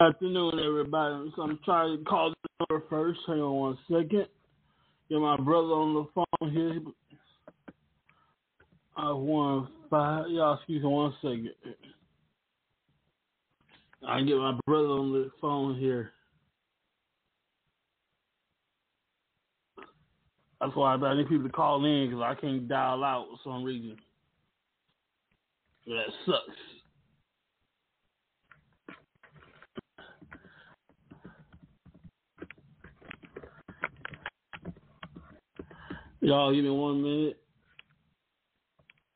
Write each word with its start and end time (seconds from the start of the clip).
Afternoon, 0.00 0.60
everybody. 0.64 1.32
So 1.34 1.42
I'm 1.42 1.58
trying 1.64 1.98
to 1.98 2.04
call 2.04 2.30
the 2.30 2.66
number 2.70 2.86
first. 2.88 3.18
Hang 3.26 3.40
on 3.40 3.56
one 3.56 3.78
second. 3.90 4.28
Get 5.08 5.18
my 5.18 5.36
brother 5.36 5.72
on 5.72 5.94
the 5.94 6.06
phone 6.14 6.52
here. 6.52 6.78
I 8.96 9.12
one 9.12 9.68
five. 9.90 10.26
Y'all, 10.28 10.54
excuse 10.54 10.84
me 10.84 10.88
one 10.88 11.14
second. 11.20 11.50
I 14.06 14.22
get 14.22 14.36
my 14.36 14.56
brother 14.66 14.88
on 14.88 15.12
the 15.12 15.30
phone 15.40 15.76
here. 15.76 16.12
That's 20.60 20.76
why 20.76 20.94
I 20.94 21.16
need 21.16 21.28
people 21.28 21.48
to 21.48 21.52
call 21.52 21.84
in 21.84 22.08
because 22.08 22.22
I 22.22 22.40
can't 22.40 22.68
dial 22.68 23.02
out 23.02 23.26
for 23.30 23.50
some 23.50 23.64
reason. 23.64 23.96
That 25.86 26.06
sucks. 26.24 26.77
Y'all, 36.20 36.52
give 36.52 36.64
me 36.64 36.70
one 36.70 37.02
minute. 37.02 37.38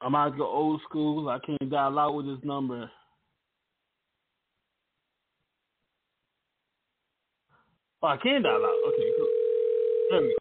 I'm 0.01 0.15
out 0.15 0.37
go 0.37 0.47
old 0.47 0.81
school. 0.89 1.29
I 1.29 1.39
can't 1.45 1.71
dial 1.71 1.99
out 1.99 2.15
with 2.15 2.27
this 2.27 2.39
number. 2.45 2.91
Oh, 8.03 8.09
I 8.09 8.17
can 8.17 8.43
dial 8.43 8.55
out. 8.55 8.79
Okay, 8.89 9.11
cool. 9.17 9.29
There 10.11 10.21
we 10.23 10.29
go. 10.29 10.37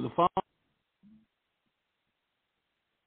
The. 0.00 0.28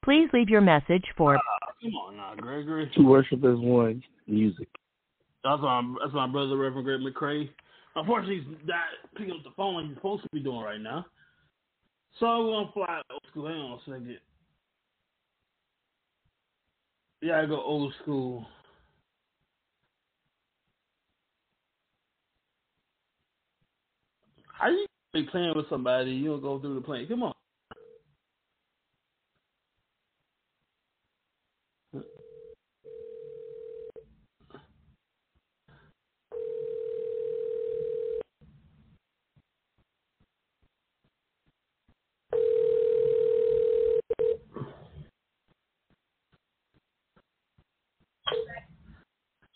Please 0.04 0.28
leave 0.34 0.50
your 0.50 0.60
message 0.60 1.04
for 1.16 1.38
come 1.84 1.94
on 1.96 2.16
now, 2.16 2.34
Gregory. 2.36 2.90
To 2.96 3.02
worship 3.02 3.44
as 3.44 3.58
one, 3.58 4.02
music. 4.26 4.68
That's 5.44 5.60
my 5.60 5.94
that's 6.00 6.14
my 6.14 6.26
brother, 6.26 6.56
Reverend 6.56 6.84
Greg 6.86 7.00
McCrae. 7.00 7.50
Unfortunately, 7.96 8.36
he's 8.36 8.58
not 8.66 8.78
picking 9.16 9.32
up 9.32 9.44
the 9.44 9.50
phone 9.56 9.74
like 9.74 9.86
he's 9.86 9.94
supposed 9.96 10.22
to 10.22 10.28
be 10.32 10.40
doing 10.40 10.60
right 10.60 10.80
now. 10.80 11.04
So 12.18 12.26
we're 12.26 12.52
gonna 12.52 12.72
fly 12.72 13.02
old 13.10 13.22
school. 13.30 13.46
Hang 13.46 13.56
on 13.56 13.78
a 13.78 13.84
second. 13.84 14.18
Yeah, 17.20 17.40
I 17.40 17.46
go 17.46 17.60
old 17.60 17.92
school. 18.02 18.46
How 24.58 24.70
you 24.70 24.86
be 25.12 25.24
playing 25.24 25.52
with 25.54 25.68
somebody? 25.68 26.12
You 26.12 26.30
don't 26.30 26.42
go 26.42 26.58
through 26.58 26.76
the 26.76 26.80
plane. 26.80 27.06
Come 27.08 27.24
on. 27.24 27.34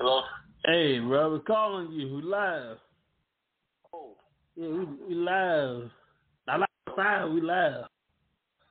Hello? 0.00 0.22
Hey, 0.64 1.00
bro, 1.00 1.32
we're 1.32 1.40
calling 1.40 1.90
you. 1.90 2.14
We 2.14 2.22
live. 2.22 2.78
Oh. 3.92 4.12
Yeah, 4.54 4.68
we, 4.68 4.84
we 5.08 5.14
live. 5.14 5.90
Not 6.46 6.60
like 6.60 6.68
five, 6.94 7.28
we 7.32 7.40
live. 7.40 7.84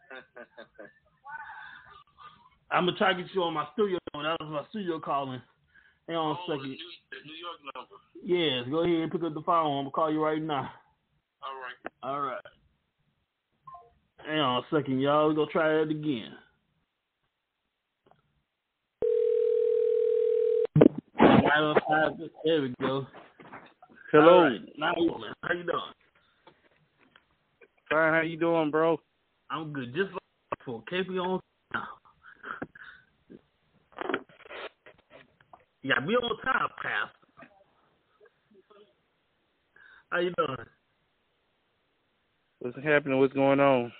I'm 2.72 2.86
gonna 2.86 2.98
try 2.98 3.12
to 3.14 3.22
get 3.22 3.34
you 3.34 3.44
on 3.44 3.54
my 3.54 3.68
studio. 3.74 4.00
That 4.14 4.38
was 4.40 4.50
my 4.50 4.64
studio 4.70 5.02
calling. 5.02 5.42
Hang 6.08 6.16
on 6.16 6.32
a 6.32 6.32
oh, 6.32 6.38
the 6.48 6.54
second. 6.54 6.70
New, 6.70 6.78
the 7.12 7.18
New 7.26 7.36
York 7.36 7.60
number. 7.76 7.96
Yes, 8.24 8.66
go 8.72 8.84
ahead 8.86 9.04
and 9.04 9.12
pick 9.12 9.24
up 9.24 9.34
the 9.34 9.42
phone. 9.42 9.80
I'm 9.80 9.84
gonna 9.84 9.92
call 9.92 10.12
you 10.12 10.24
right 10.24 10.42
now. 10.42 10.72
All 11.44 11.56
right. 11.62 11.76
All 12.04 12.22
right. 12.22 12.42
Hang 14.26 14.40
on 14.40 14.64
a 14.64 14.76
second, 14.76 15.02
y'all. 15.02 15.28
We're 15.28 15.34
gonna 15.34 15.52
try 15.52 15.82
it 15.82 15.92
again. 15.92 16.32
Nine 21.48 21.64
oh 21.64 21.76
five. 21.88 22.12
There 22.44 22.62
we 22.62 22.76
go. 22.82 23.08
Hello. 24.12 24.44
Right. 24.44 24.60
Now, 24.78 24.94
how 25.44 25.54
you 25.54 25.64
doing? 25.64 25.94
Fine, 27.90 28.14
how 28.14 28.22
you 28.22 28.38
doing, 28.38 28.70
bro? 28.70 28.98
I'm 29.50 29.72
good. 29.72 29.96
Just 29.96 30.12
like 30.12 30.60
before. 30.60 30.84
Keep 30.90 31.10
me 31.10 31.20
on 31.20 31.40
now. 31.74 31.88
Gotta 35.88 36.06
be 36.06 36.16
on 36.16 36.38
time, 36.44 36.68
Pastor. 36.82 37.12
How 40.10 40.20
you 40.20 40.34
doing? 40.38 40.58
What's 42.60 42.78
happening? 42.84 43.20
What's 43.20 43.34
going 43.34 43.62
on? 43.62 43.94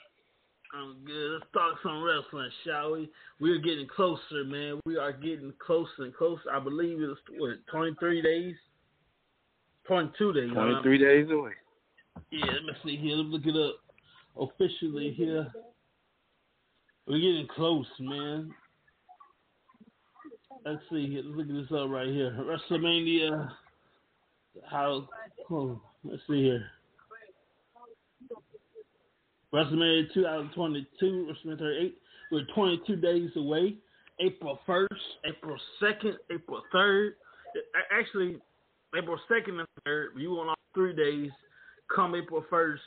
I'm 0.78 1.06
good. 1.06 1.34
Let's 1.34 1.46
talk 1.54 1.76
some 1.82 2.04
wrestling, 2.04 2.50
shall 2.66 2.92
we? 2.94 3.10
We're 3.40 3.60
getting 3.60 3.88
closer, 3.88 4.44
man. 4.46 4.80
We 4.86 4.98
are 4.98 5.12
getting 5.12 5.54
closer 5.66 6.04
and 6.04 6.16
closer. 6.16 6.52
I 6.54 6.60
believe 6.60 7.00
it's 7.02 7.20
what 7.38 7.58
23 7.72 8.22
days, 8.22 8.56
22 9.88 10.34
days. 10.34 10.50
huh? 10.54 10.82
23 10.82 10.98
days 10.98 11.28
away. 11.32 11.52
Yeah, 12.32 12.46
let 12.46 12.64
me 12.64 12.74
see 12.84 12.98
here. 12.98 13.16
Let 13.16 13.26
me 13.28 13.32
look 13.32 13.46
it 13.46 13.56
up 13.56 13.76
officially 14.50 15.14
here. 15.14 15.48
We're 17.08 17.20
getting 17.20 17.48
close, 17.56 17.88
man. 18.00 18.54
Let's 20.66 20.82
see 20.92 21.08
here. 21.10 21.22
Let's 21.24 21.38
look 21.38 21.48
at 21.48 21.54
this 21.54 21.80
up 21.80 21.90
right 21.90 22.08
here. 22.08 22.32
WrestleMania. 22.40 23.50
How? 24.70 25.08
Oh, 25.50 25.82
let's 26.04 26.22
see 26.28 26.44
here. 26.44 26.66
WrestleMania 29.54 30.14
2022, 30.14 31.32
WrestleMania 31.46 31.60
38. 31.60 31.98
We're 32.32 32.46
22 32.54 32.96
days 32.98 33.30
away. 33.38 33.76
April 34.20 34.60
1st, 34.68 34.88
April 35.26 35.58
2nd, 35.82 36.14
April 36.32 36.62
3rd. 36.74 37.12
Actually, 37.98 38.38
April 38.98 39.18
2nd 39.30 39.60
and 39.60 39.68
3rd. 39.88 40.08
You 40.18 40.32
want 40.32 40.50
all 40.50 40.56
three 40.74 40.96
days. 40.96 41.32
Come 41.96 42.16
April 42.16 42.44
1st. 42.52 42.78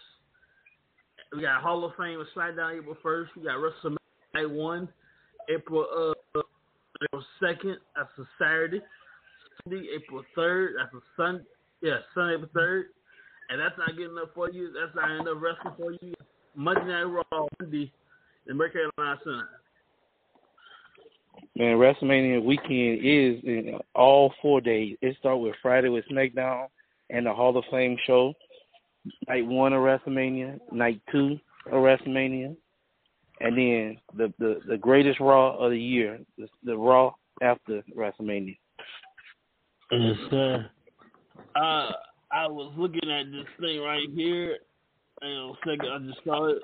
We 1.35 1.43
got 1.43 1.63
Hall 1.63 1.85
of 1.85 1.93
Fame 1.97 2.19
with 2.19 2.29
SmackDown 2.37 2.79
April 2.79 2.97
1st. 3.03 3.29
We 3.37 3.45
got 3.45 3.57
WrestleMania 3.57 3.97
Night 4.35 4.51
1, 4.51 4.89
April 5.49 6.15
uh, 6.37 6.41
April 7.03 7.25
2nd. 7.43 7.77
That's 7.97 8.09
a 8.19 8.25
Saturday. 8.39 8.81
Sunday, 9.65 9.87
April 9.97 10.23
3rd. 10.37 10.69
That's 10.79 10.95
a 10.95 11.01
Sunday. 11.17 11.45
Yeah, 11.81 11.99
Sunday, 12.15 12.35
April 12.35 12.51
3rd. 12.55 12.83
And 13.51 13.61
that's 13.61 13.79
not 13.79 13.97
good 13.97 14.11
enough 14.11 14.29
for 14.35 14.51
you. 14.51 14.73
That's 14.73 14.95
not 14.95 15.11
enough 15.11 15.39
wrestling 15.41 15.75
for 15.77 15.93
you. 15.93 16.15
Monday 16.55 16.87
Night 16.87 17.03
Raw, 17.03 17.47
Monday, 17.61 17.93
in 18.47 18.59
North 18.59 18.73
Carolina 18.73 19.21
Center. 19.25 19.49
Man, 21.57 21.77
WrestleMania 21.77 22.43
weekend 22.43 23.01
is 23.05 23.43
in 23.45 23.79
all 23.95 24.33
four 24.41 24.61
days. 24.61 24.97
It 25.03 25.17
starts 25.19 25.41
with 25.41 25.55
Friday 25.63 25.89
with 25.89 26.05
SmackDown 26.11 26.67
and 27.11 27.27
the 27.27 27.33
Hall 27.33 27.57
of 27.57 27.65
Fame 27.71 27.97
show. 28.07 28.35
Night 29.29 29.47
one 29.47 29.73
of 29.73 29.81
WrestleMania, 29.81 30.59
night 30.73 31.01
two 31.11 31.39
of 31.67 31.73
WrestleMania, 31.73 32.55
and 33.41 33.57
then 33.57 33.97
the 34.17 34.33
the, 34.39 34.61
the 34.69 34.77
greatest 34.77 35.21
Raw 35.21 35.57
of 35.57 35.71
the 35.71 35.81
year, 35.81 36.19
the, 36.37 36.47
the 36.65 36.77
Raw 36.77 37.13
after 37.43 37.83
WrestleMania. 37.97 38.57
Yes, 39.91 40.17
sir. 40.31 40.71
Uh, 41.57 41.91
I 42.31 42.47
was 42.47 42.73
looking 42.77 43.11
at 43.11 43.31
this 43.33 43.47
thing 43.59 43.81
right 43.81 44.07
here. 44.15 44.59
Hang 45.23 45.33
on 45.33 45.51
a 45.51 45.55
second, 45.59 45.93
I 45.93 45.99
just 46.07 46.25
saw 46.25 46.47
it. 46.47 46.63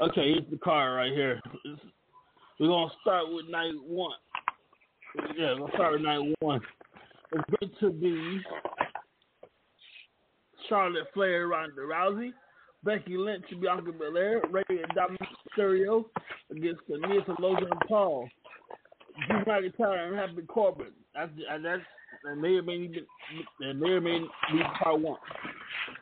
Okay, 0.00 0.34
here's 0.34 0.50
the 0.50 0.58
card 0.58 0.96
right 0.96 1.12
here. 1.12 1.40
It's, 1.64 1.80
we're 2.60 2.68
gonna 2.68 2.90
start 3.00 3.24
with 3.32 3.46
night 3.48 3.72
one. 3.86 4.12
Yeah, 5.36 5.54
we'll 5.54 5.70
start 5.74 5.92
with 5.92 6.02
night 6.02 6.34
one. 6.40 6.60
is 7.32 7.40
going 7.60 7.72
to 7.80 7.90
be 7.90 8.40
Charlotte 10.68 11.06
Flair, 11.14 11.48
Ronda 11.48 11.80
Rousey, 11.80 12.32
Becky 12.84 13.16
Lynch, 13.16 13.44
Bianca 13.60 13.92
Belair, 13.92 14.42
Rey 14.50 14.62
and 14.68 14.92
Dominic 14.94 15.22
Mysterio 15.58 16.04
against 16.50 16.82
Miz 16.88 17.22
and 17.26 17.80
Paul. 17.88 18.28
Drew 19.28 19.44
McIntyre 19.44 20.08
and 20.08 20.16
Happy 20.16 20.42
Corbin. 20.46 20.88
That's 21.14 21.30
that's 21.62 21.82
that 22.24 22.36
may 22.36 22.56
or 22.56 22.62
may 22.62 22.86
be 22.86 23.06
that 23.60 23.74
may 23.74 23.90
or 23.90 24.00
may 24.00 24.18
be 24.52 24.60
part 24.82 25.00
one. 25.00 25.18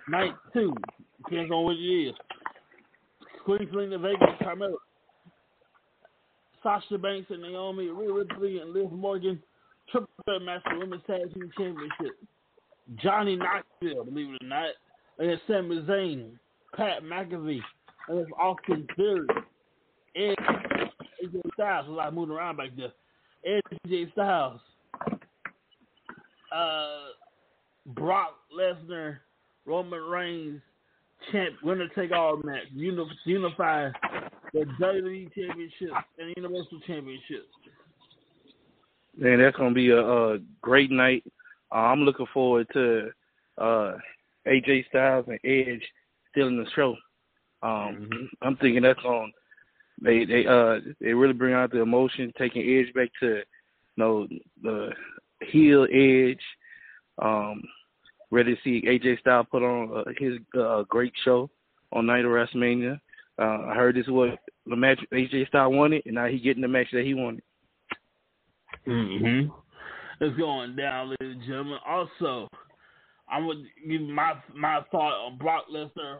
Night 0.08 0.32
two 0.52 0.74
depends 1.28 1.50
on 1.50 1.64
what 1.64 1.76
it 1.76 1.78
is. 1.78 2.14
Queen 3.44 3.68
Zelina 3.72 4.00
Vegas, 4.00 4.28
Carmella, 4.42 4.74
Sasha 6.62 6.96
Banks 6.96 7.30
and 7.30 7.42
Naomi, 7.42 7.88
Rhea 7.88 8.12
Ripley 8.12 8.58
and 8.58 8.72
Liv 8.72 8.90
Morgan, 8.90 9.42
triple 9.90 10.08
threat 10.24 10.62
for 10.64 10.78
women's 10.78 11.02
tag 11.06 11.32
team 11.34 11.50
championship. 11.56 12.16
Johnny 12.96 13.36
Knoxville, 13.36 14.04
believe 14.04 14.34
it 14.34 14.42
or 14.42 14.46
not, 14.46 14.70
against 15.18 15.42
Sami 15.46 15.80
Zayn, 15.82 16.32
Pat 16.74 17.02
McAfee, 17.02 17.60
against 18.08 18.32
Austin 18.38 18.86
Theory, 18.96 19.26
Edge, 20.16 20.36
AJ 21.22 21.40
Styles, 21.54 21.88
a 21.88 21.90
lot 21.90 22.14
moving 22.14 22.34
around 22.34 22.56
back 22.56 22.70
there. 22.76 22.92
Edge, 23.46 23.62
AJ 23.86 24.12
Styles, 24.12 24.60
uh, 26.54 27.08
Brock 27.88 28.36
Lesnar, 28.58 29.18
Roman 29.66 30.02
Reigns, 30.02 30.60
champ, 31.32 31.54
winner 31.62 31.88
take 31.96 32.12
all 32.12 32.36
match, 32.38 32.64
uni- 32.74 33.18
unify 33.24 33.90
the 34.52 34.64
WWE 34.80 35.32
Championship 35.34 35.90
and 36.18 36.32
Universal 36.36 36.80
Championship. 36.86 37.46
Man, 39.16 39.38
that's 39.40 39.56
gonna 39.56 39.74
be 39.74 39.90
a, 39.90 40.00
a 40.00 40.38
great 40.60 40.90
night. 40.90 41.24
Uh, 41.72 41.76
I'm 41.76 42.00
looking 42.00 42.26
forward 42.32 42.66
to 42.72 43.10
uh, 43.58 43.92
AJ 44.46 44.88
Styles 44.88 45.26
and 45.28 45.38
Edge 45.44 45.82
stealing 46.30 46.58
the 46.58 46.70
show. 46.74 46.96
Um, 47.62 48.08
Mhm. 48.10 48.28
I'm 48.42 48.56
thinking 48.56 48.82
that's 48.82 49.04
on. 49.04 49.32
They 50.02 50.24
they 50.24 50.46
uh 50.46 50.80
they 51.00 51.14
really 51.14 51.32
bring 51.32 51.54
out 51.54 51.70
the 51.70 51.80
emotion, 51.80 52.32
taking 52.36 52.62
Edge 52.62 52.92
back 52.94 53.08
to 53.20 53.36
you 53.36 53.42
know 53.96 54.26
the 54.62 54.90
heel 55.42 55.86
Edge. 55.90 56.42
Um, 57.22 57.62
ready 58.34 58.54
to 58.54 58.60
see 58.62 58.86
AJ 58.86 59.20
Styles 59.20 59.46
put 59.50 59.62
on 59.62 59.96
uh, 59.96 60.10
his 60.18 60.34
uh, 60.58 60.82
great 60.88 61.12
show 61.24 61.48
on 61.92 62.06
night 62.06 62.24
of 62.24 62.32
WrestleMania. 62.32 63.00
Uh, 63.38 63.66
I 63.68 63.74
heard 63.74 63.94
this 63.94 64.06
is 64.06 64.10
what 64.10 64.38
the 64.66 64.76
match 64.76 64.98
AJ 65.12 65.48
Styles 65.48 65.74
wanted, 65.74 66.02
and 66.04 66.16
now 66.16 66.26
he 66.26 66.38
getting 66.40 66.62
the 66.62 66.68
match 66.68 66.88
that 66.92 67.04
he 67.04 67.14
wanted. 67.14 67.42
Mm-hmm. 68.86 69.50
It's 70.20 70.36
going 70.36 70.76
down, 70.76 71.10
ladies 71.10 71.36
and 71.36 71.42
gentlemen. 71.42 71.78
Also, 71.86 72.48
I'm 73.30 73.46
gonna 73.46 73.62
give 73.88 74.02
my 74.02 74.34
my 74.54 74.80
thought 74.90 75.26
on 75.26 75.38
Brock 75.38 75.64
Lesnar, 75.72 76.18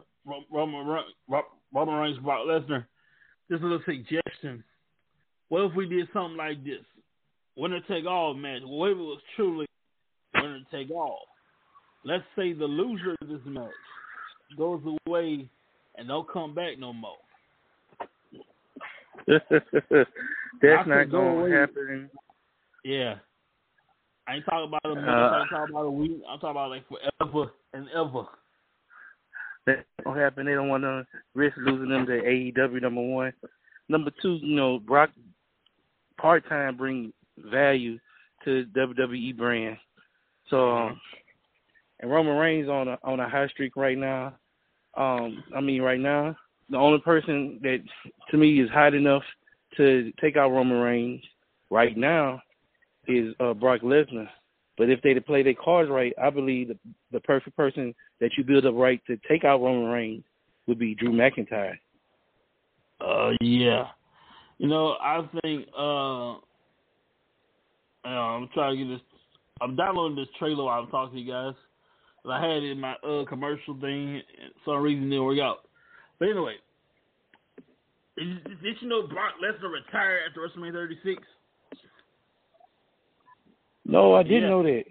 Roman 0.50 0.86
Roman 1.72 1.94
Reigns, 1.94 2.18
Brock 2.18 2.46
Lesnar. 2.46 2.86
Just 3.50 3.62
a 3.62 3.66
little 3.66 3.82
suggestion. 3.84 4.64
What 5.48 5.66
if 5.66 5.74
we 5.74 5.86
did 5.86 6.08
something 6.12 6.36
like 6.36 6.64
this? 6.64 6.80
Winner 7.56 7.80
take 7.86 8.06
all 8.06 8.34
match. 8.34 8.62
What 8.64 8.92
if 8.92 8.98
it 8.98 9.00
was 9.00 9.20
truly 9.36 9.66
winner 10.34 10.60
take 10.70 10.90
all? 10.90 11.26
Let's 12.04 12.24
say 12.36 12.52
the 12.52 12.64
loser 12.64 13.16
of 13.20 13.28
this 13.28 13.40
match 13.46 13.70
goes 14.56 14.82
away 15.06 15.48
and 15.96 16.08
don't 16.08 16.30
come 16.30 16.54
back 16.54 16.78
no 16.78 16.92
more. 16.92 17.16
That's 19.26 20.88
not 20.88 21.10
going 21.10 21.50
to 21.50 21.56
happen. 21.56 22.10
Yeah. 22.84 23.14
I 24.26 24.36
ain't 24.36 24.44
talking 24.44 24.68
about 24.68 24.80
a 24.84 24.94
month. 24.94 25.08
Uh, 25.08 25.10
I'm 25.10 25.48
talking 25.48 25.74
about 25.74 25.86
a 25.86 25.90
week. 25.90 26.22
I'm 26.28 26.38
talking 26.38 26.50
about 26.50 26.70
like 26.70 26.84
forever 26.88 27.50
and 27.72 27.88
ever. 27.94 28.26
That 29.66 29.86
don't 30.02 30.16
happen. 30.16 30.46
They 30.46 30.52
don't 30.52 30.68
want 30.68 30.82
to 30.84 31.06
risk 31.34 31.56
losing 31.58 31.88
them 31.88 32.06
to 32.06 32.12
AEW. 32.12 32.82
Number 32.82 33.02
one, 33.02 33.32
number 33.88 34.10
two. 34.20 34.38
You 34.42 34.56
know, 34.56 34.78
Brock 34.78 35.10
part 36.18 36.46
time 36.48 36.76
bring 36.76 37.12
value 37.38 37.98
to 38.44 38.66
the 38.74 38.80
WWE 38.80 39.36
brand. 39.36 39.76
So, 40.50 40.70
um, 40.70 41.00
and 42.00 42.10
Roman 42.10 42.36
Reigns 42.36 42.68
on 42.68 42.88
a 42.88 42.98
on 43.02 43.20
a 43.20 43.28
high 43.28 43.48
streak 43.48 43.76
right 43.76 43.98
now. 43.98 44.34
Um, 44.96 45.42
I 45.56 45.60
mean, 45.60 45.82
right 45.82 46.00
now, 46.00 46.36
the 46.70 46.76
only 46.76 47.00
person 47.00 47.58
that 47.62 47.78
to 48.30 48.36
me 48.36 48.60
is 48.60 48.70
hot 48.70 48.94
enough 48.94 49.22
to 49.76 50.12
take 50.20 50.36
out 50.36 50.50
Roman 50.50 50.78
Reigns 50.78 51.22
right 51.70 51.96
now 51.96 52.40
is 53.06 53.34
uh, 53.40 53.54
Brock 53.54 53.82
Lesnar. 53.82 54.28
But 54.76 54.90
if 54.90 55.00
they 55.02 55.18
play 55.20 55.42
their 55.42 55.54
cards 55.54 55.90
right, 55.90 56.12
I 56.20 56.30
believe 56.30 56.68
the, 56.68 56.78
the 57.12 57.20
perfect 57.20 57.56
person 57.56 57.94
that 58.20 58.30
you 58.36 58.44
build 58.44 58.66
up 58.66 58.74
right 58.74 59.00
to 59.06 59.18
take 59.28 59.44
out 59.44 59.62
Roman 59.62 59.90
Reigns 59.90 60.24
would 60.66 60.78
be 60.78 60.94
Drew 60.94 61.12
McIntyre. 61.12 61.78
Uh, 63.00 63.32
yeah. 63.40 63.88
You 64.58 64.68
know, 64.68 64.96
I 65.00 65.28
think 65.42 65.68
uh, 65.76 66.32
uh, 66.32 66.38
I'm 68.04 68.48
trying 68.54 68.76
to 68.76 68.84
get 68.84 68.90
this. 68.90 69.00
I'm 69.60 69.76
downloading 69.76 70.16
this 70.16 70.28
trailer 70.38 70.64
while 70.64 70.82
I'm 70.82 70.90
talking 70.90 71.16
to 71.16 71.20
you 71.20 71.30
guys. 71.30 71.54
I 72.32 72.40
had 72.40 72.62
it 72.62 72.70
in 72.72 72.80
my 72.80 72.94
uh 73.06 73.24
commercial 73.26 73.78
thing. 73.80 74.22
For 74.64 74.74
some 74.76 74.82
reason, 74.82 75.04
it 75.04 75.10
didn't 75.10 75.24
work 75.24 75.38
out. 75.40 75.68
But 76.18 76.28
anyway, 76.30 76.54
did, 78.16 78.78
you 78.80 78.88
know 78.88 79.06
Brock 79.06 79.34
Lesnar 79.42 79.70
retired 79.72 80.20
after 80.28 80.40
WrestleMania 80.40 80.72
36? 80.72 81.22
No, 83.84 84.14
I 84.14 84.22
didn't 84.22 84.42
Yeah. 84.44 84.48
know 84.48 84.62
that. 84.62 84.84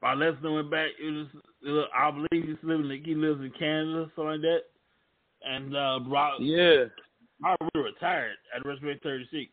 Brock 0.00 0.18
Lesnar 0.18 0.54
went 0.54 0.70
back. 0.70 0.90
It 1.00 1.10
was, 1.10 1.26
it 1.64 1.70
was 1.70 1.88
I 1.94 2.10
believe 2.10 2.46
he's 2.48 2.56
living. 2.62 3.02
He 3.04 3.14
lives 3.14 3.40
in 3.40 3.50
Canada, 3.58 4.10
something 4.16 4.32
like 4.32 4.40
that. 4.42 4.62
And 5.44 5.76
uh, 5.76 6.00
Brock, 6.00 6.34
Yeah. 6.40 6.84
Brock 7.40 7.58
really 7.74 7.90
retired 7.90 8.36
at 8.54 8.64
WrestleMania 8.64 9.02
36, 9.02 9.50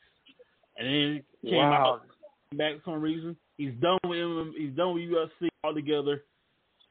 and 0.77 0.88
then 0.88 1.24
he 1.42 1.50
came 1.50 1.59
Wow. 1.59 1.74
out 1.95 2.57
back 2.57 2.75
for 2.83 2.92
some 2.94 3.01
reason. 3.01 3.36
He's 3.57 3.74
done 3.81 4.00
with 4.06 4.18
MMA, 4.18 4.54
he's 4.57 4.75
done 4.75 4.94
with 4.95 5.04
UFC 5.04 5.50
altogether. 5.63 6.24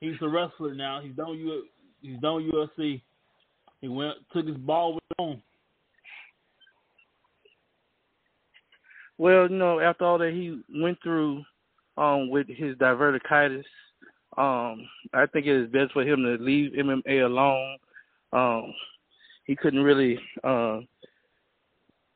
He's 0.02 0.16
a 0.20 0.28
wrestler 0.28 0.74
now. 0.74 1.00
He's 1.00 1.14
done 1.14 1.38
U, 1.38 1.62
he's 2.00 2.18
done 2.18 2.50
UFC. 2.52 3.00
He 3.80 3.86
went 3.86 4.16
took 4.32 4.48
his 4.48 4.56
ball 4.56 4.94
with 4.94 5.04
him. 5.16 5.40
Well, 9.16 9.48
you 9.48 9.56
know, 9.56 9.78
after 9.78 10.04
all 10.04 10.18
that 10.18 10.32
he 10.32 10.60
went 10.82 10.98
through 11.04 11.44
um 11.96 12.30
with 12.30 12.48
his 12.48 12.74
diverticulitis, 12.78 13.62
um, 14.36 14.88
I 15.14 15.24
think 15.32 15.46
it 15.46 15.54
is 15.54 15.70
best 15.70 15.92
for 15.92 16.02
him 16.02 16.24
to 16.24 16.36
leave 16.42 16.72
MMA 16.72 17.24
alone. 17.24 17.76
Um, 18.32 18.74
he 19.44 19.54
couldn't 19.54 19.84
really 19.84 20.18
uh, 20.42 20.80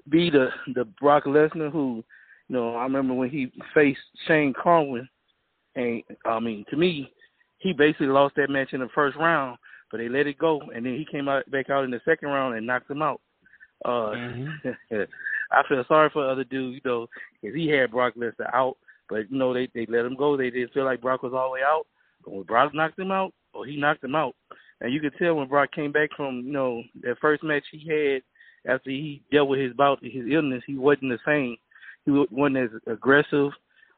be 0.09 0.29
the 0.29 0.49
the 0.75 0.87
Brock 1.01 1.27
Lesnar 1.27 1.71
who, 1.71 2.03
you 2.49 2.57
know, 2.57 2.75
I 2.75 2.83
remember 2.83 3.15
when 3.15 3.31
he 3.31 3.53
faced 3.73 4.01
Shane 4.27 4.55
Carwin, 4.61 5.09
and 5.77 6.03
I 6.25 6.41
mean, 6.41 6.65
to 6.71 6.77
me, 6.77 7.13
he 7.67 7.73
basically 7.73 8.07
lost 8.07 8.37
that 8.37 8.51
match 8.51 8.73
in 8.73 8.81
the 8.81 8.89
first 8.95 9.17
round, 9.17 9.59
but 9.91 9.99
they 9.99 10.09
let 10.09 10.27
it 10.27 10.39
go, 10.39 10.61
and 10.75 10.87
then 10.87 10.95
he 10.95 11.07
came 11.11 11.29
out 11.29 11.51
back 11.51 11.69
out 11.69 11.85
in 11.85 11.91
the 11.91 12.01
second 12.05 12.29
round 12.29 12.57
and 12.57 12.67
knocked 12.67 12.91
him 12.91 13.03
out. 13.03 13.21
Uh, 13.85 14.13
I 15.51 15.63
feel 15.69 15.85
sorry 15.89 16.11
for 16.13 16.25
the 16.25 16.31
other 16.31 16.45
dude, 16.45 16.75
you 16.75 16.81
know, 16.85 17.07
because 17.41 17.57
he 17.57 17.69
had 17.69 17.91
Brock 17.91 18.15
Lesnar 18.17 18.53
out, 18.55 18.77
but 19.09 19.31
you 19.31 19.39
know 19.39 19.53
they 19.53 19.69
they 19.75 19.87
let 19.87 20.05
him 20.05 20.17
go. 20.17 20.37
They 20.37 20.51
didn't 20.51 20.73
feel 20.73 20.85
like 20.85 21.01
Brock 21.01 21.23
was 21.23 21.33
all 21.35 21.49
the 21.49 21.55
way 21.55 21.61
out. 21.67 21.87
But 22.25 22.35
when 22.35 22.43
Brock 22.45 22.73
knocked 22.75 22.99
him 22.99 23.11
out, 23.11 23.33
or 23.53 23.67
he 23.67 23.77
knocked 23.77 24.05
him 24.05 24.15
out, 24.15 24.35
and 24.81 24.93
you 24.93 25.01
could 25.01 25.15
tell 25.19 25.35
when 25.35 25.49
Brock 25.49 25.73
came 25.73 25.93
back 25.93 26.11
from 26.17 26.43
you 26.47 26.53
know 26.53 26.83
that 27.03 27.19
first 27.21 27.43
match 27.43 27.65
he 27.73 27.89
had 27.89 28.23
after 28.73 28.91
he 28.91 29.23
dealt 29.33 29.49
with 29.49 29.61
his 29.61 29.73
bout 29.73 29.99
his 30.03 30.25
illness, 30.31 30.63
he 30.67 30.77
wasn't 30.77 31.11
the 31.11 31.19
same. 31.27 31.57
He 32.05 32.13
wasn't 32.13 32.59
as 32.59 32.71
aggressive. 32.87 33.51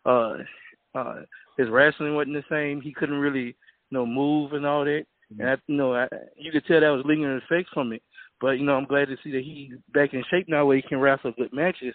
Uh, 0.06 0.38
uh, 1.00 1.23
his 1.57 1.69
wrestling 1.71 2.14
wasn't 2.14 2.37
the 2.37 2.45
same. 2.50 2.81
He 2.81 2.93
couldn't 2.93 3.19
really 3.19 3.57
you 3.90 3.93
know 3.93 4.07
move 4.07 4.52
and 4.52 4.67
all 4.67 4.85
that. 4.85 5.05
And 5.31 5.49
I, 5.49 5.57
you 5.67 5.76
know, 5.76 5.95
I, 5.95 6.07
you 6.37 6.52
could 6.52 6.64
tell 6.67 6.81
that 6.81 6.88
was 6.88 7.05
lingering 7.05 7.40
effects 7.45 7.71
from 7.75 7.93
it. 7.93 8.02
But 8.40 8.59
you 8.59 8.64
know, 8.64 8.76
I'm 8.76 8.87
glad 8.87 9.09
to 9.09 9.17
see 9.23 9.33
that 9.33 9.43
he's 9.43 9.73
back 9.93 10.14
in 10.14 10.23
shape 10.31 10.49
now, 10.49 10.64
where 10.64 10.76
he 10.76 10.83
can 10.83 11.00
wrestle 11.00 11.33
good 11.37 11.52
matches. 11.52 11.95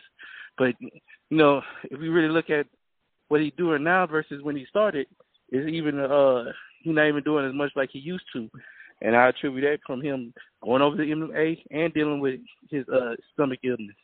But 0.58 0.76
you 0.80 1.38
know, 1.38 1.62
if 1.86 2.00
we 2.00 2.10
really 2.10 2.30
look 2.30 2.50
at 2.50 2.68
what 3.30 3.42
he's 3.42 3.54
doing 3.58 3.84
now 3.84 4.06
versus 4.06 4.44
when 4.44 4.56
he 4.56 4.66
started, 4.70 5.08
is 5.52 5.68
even 5.68 6.00
uh 6.00 6.46
he's 6.82 6.96
not 6.96 7.08
even 7.08 7.24
doing 7.24 7.48
as 7.48 7.56
much 7.56 7.72
like 7.76 7.90
he 7.92 8.00
used 8.00 8.26
to. 8.34 8.50
And 9.02 9.16
I 9.16 9.30
attribute 9.30 9.64
that 9.64 9.80
from 9.86 10.02
him 10.02 10.34
going 10.64 10.82
over 10.82 10.98
to 10.98 11.04
MMA 11.04 11.64
and 11.72 11.94
dealing 11.94 12.20
with 12.20 12.40
his 12.70 12.86
uh 12.90 13.16
stomach 13.34 13.60
illness. 13.64 13.96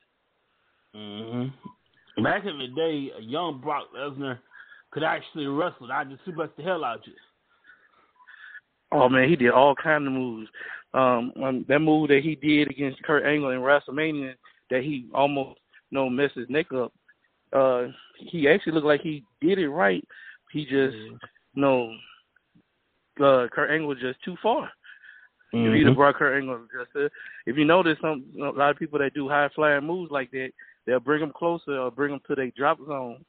Mm-hmm. 0.96 2.24
Back 2.24 2.44
in 2.46 2.58
the 2.58 2.68
day, 2.68 3.12
a 3.18 3.22
young 3.22 3.62
Brock 3.62 3.86
Lesnar 3.96 4.39
could 4.91 5.03
actually 5.03 5.46
wrestle. 5.46 5.91
I 5.91 6.03
just 6.03 6.25
suplex 6.25 6.50
the 6.58 6.63
hell 6.63 6.84
out 6.84 7.05
you. 7.05 7.13
Oh 8.91 9.08
man, 9.08 9.29
he 9.29 9.36
did 9.36 9.51
all 9.51 9.75
kind 9.75 10.08
of 10.08 10.13
moves. 10.13 10.50
Um, 10.93 11.31
um 11.43 11.65
that 11.67 11.79
move 11.79 12.08
that 12.10 12.22
he 12.24 12.36
did 12.36 12.69
against 12.69 13.03
Kurt 13.03 13.25
Angle 13.25 13.51
in 13.51 13.60
WrestleMania, 13.60 14.34
that 14.72 14.81
he 14.81 15.08
almost 15.13 15.60
you 15.91 15.98
know 15.98 16.10
messed 16.10 16.36
his 16.36 16.50
neck 16.50 16.67
up. 16.74 16.91
Uh, 17.53 17.88
he 18.17 18.48
actually 18.48 18.74
looked 18.74 18.86
like 18.86 19.01
he 19.01 19.24
did 19.41 19.60
it 19.60 19.69
right, 19.69 20.05
He 20.51 20.65
just 20.65 20.96
no. 21.55 21.93
Uh, 23.19 23.48
Kurt 23.51 23.69
Angle 23.69 23.89
was 23.89 23.98
just 24.00 24.24
too 24.24 24.36
far. 24.41 24.69
If 25.51 25.74
he'd 25.74 25.88
have 25.88 25.96
brought 25.96 26.15
Kurt 26.15 26.38
Angle, 26.38 26.60
just 26.72 26.96
uh, 26.96 27.10
if 27.48 27.58
you 27.58 27.65
notice, 27.65 27.98
some 28.01 28.24
a 28.39 28.50
lot 28.50 28.69
of 28.69 28.77
people 28.77 29.00
that 29.00 29.15
do 29.15 29.27
high 29.27 29.50
flying 29.55 29.84
moves 29.84 30.12
like 30.12 30.29
that, 30.31 30.51
they'll 30.86 31.00
bring 31.00 31.22
them 31.22 31.34
closer 31.36 31.75
or 31.75 31.91
bring 31.91 32.12
them 32.12 32.22
to 32.27 32.36
their 32.36 32.51
drop 32.51 32.77
zone. 32.86 33.25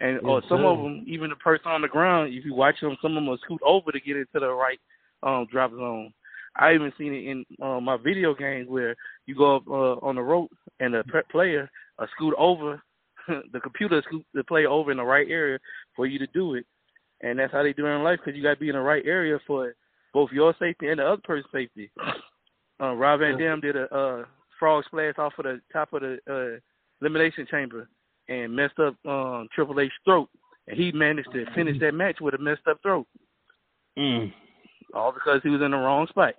And 0.00 0.18
or 0.26 0.42
some 0.48 0.58
sir. 0.58 0.66
of 0.66 0.78
them, 0.78 1.04
even 1.06 1.30
the 1.30 1.36
person 1.36 1.66
on 1.68 1.82
the 1.82 1.88
ground, 1.88 2.32
if 2.32 2.44
you 2.44 2.54
watch 2.54 2.76
them, 2.80 2.96
some 3.02 3.12
of 3.12 3.16
them 3.16 3.26
will 3.26 3.38
scoot 3.44 3.60
over 3.64 3.92
to 3.92 4.00
get 4.00 4.16
into 4.16 4.40
the 4.40 4.50
right 4.50 4.78
um 5.22 5.46
drop 5.50 5.70
zone. 5.72 6.12
I 6.56 6.74
even 6.74 6.92
seen 6.98 7.12
it 7.12 7.26
in 7.26 7.44
uh, 7.62 7.80
my 7.80 7.96
video 7.96 8.34
games 8.34 8.68
where 8.68 8.96
you 9.26 9.36
go 9.36 9.56
up 9.56 9.68
uh, 9.68 10.04
on 10.04 10.16
the 10.16 10.22
rope 10.22 10.50
and 10.80 10.94
the 10.94 11.04
pre- 11.06 11.22
player 11.30 11.70
uh, 11.98 12.06
scoot 12.16 12.34
over, 12.36 12.82
the 13.28 13.60
computer 13.60 14.02
scoot 14.06 14.24
the 14.34 14.42
player 14.44 14.68
over 14.68 14.90
in 14.90 14.96
the 14.96 15.04
right 15.04 15.28
area 15.30 15.58
for 15.94 16.06
you 16.06 16.18
to 16.18 16.26
do 16.28 16.54
it. 16.54 16.66
And 17.20 17.38
that's 17.38 17.52
how 17.52 17.62
they 17.62 17.72
do 17.72 17.86
it 17.86 17.90
in 17.90 18.02
life 18.02 18.18
because 18.24 18.36
you 18.36 18.42
got 18.42 18.54
to 18.54 18.60
be 18.60 18.68
in 18.68 18.74
the 18.74 18.80
right 18.80 19.04
area 19.06 19.38
for 19.46 19.74
both 20.12 20.30
your 20.32 20.54
safety 20.58 20.88
and 20.88 20.98
the 20.98 21.06
other 21.06 21.22
person's 21.22 21.52
safety. 21.52 21.90
Uh, 22.82 22.94
Rob 22.94 23.20
Van 23.20 23.38
Dam 23.38 23.60
did 23.60 23.76
a 23.76 23.94
uh, 23.94 24.24
frog 24.58 24.84
splash 24.86 25.14
off 25.18 25.34
of 25.38 25.44
the 25.44 25.60
top 25.70 25.92
of 25.92 26.00
the 26.00 26.18
uh, 26.26 26.58
elimination 27.00 27.46
chamber 27.50 27.88
and 28.30 28.54
messed 28.54 28.78
up 28.78 28.94
um, 29.06 29.48
Triple 29.54 29.80
H's 29.80 29.92
throat, 30.04 30.30
and 30.68 30.78
he 30.78 30.92
managed 30.92 31.32
to 31.32 31.44
finish 31.54 31.78
that 31.80 31.92
match 31.92 32.20
with 32.20 32.34
a 32.34 32.38
messed 32.38 32.66
up 32.68 32.80
throat, 32.80 33.06
Mm. 33.98 34.32
all 34.94 35.12
because 35.12 35.42
he 35.42 35.50
was 35.50 35.60
in 35.60 35.72
the 35.72 35.76
wrong 35.76 36.06
spot. 36.08 36.34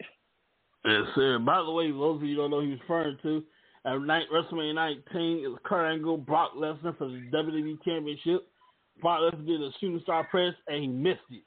Yes, 0.86 1.04
sir. 1.14 1.38
By 1.38 1.62
the 1.62 1.72
way, 1.72 1.92
those 1.92 2.22
of 2.22 2.28
you 2.28 2.36
don't 2.36 2.50
know 2.50 2.62
who 2.62 2.72
he's 2.72 2.80
referring 2.80 3.18
to, 3.22 3.44
at 3.86 4.02
night, 4.02 4.26
WrestleMania 4.34 4.74
19, 4.76 5.44
it 5.44 5.48
was 5.48 5.60
Kurt 5.64 5.92
Angle, 5.92 6.18
Brock 6.18 6.54
Lesnar 6.56 6.98
for 6.98 7.08
the 7.08 7.22
WWE 7.34 7.84
Championship. 7.84 8.48
Brock 9.02 9.22
Lesnar 9.22 9.46
did 9.46 9.62
a 9.62 9.72
shooting 9.80 10.00
star 10.04 10.24
press, 10.24 10.54
and 10.68 10.82
he 10.82 10.88
missed 10.88 11.20
it. 11.30 11.44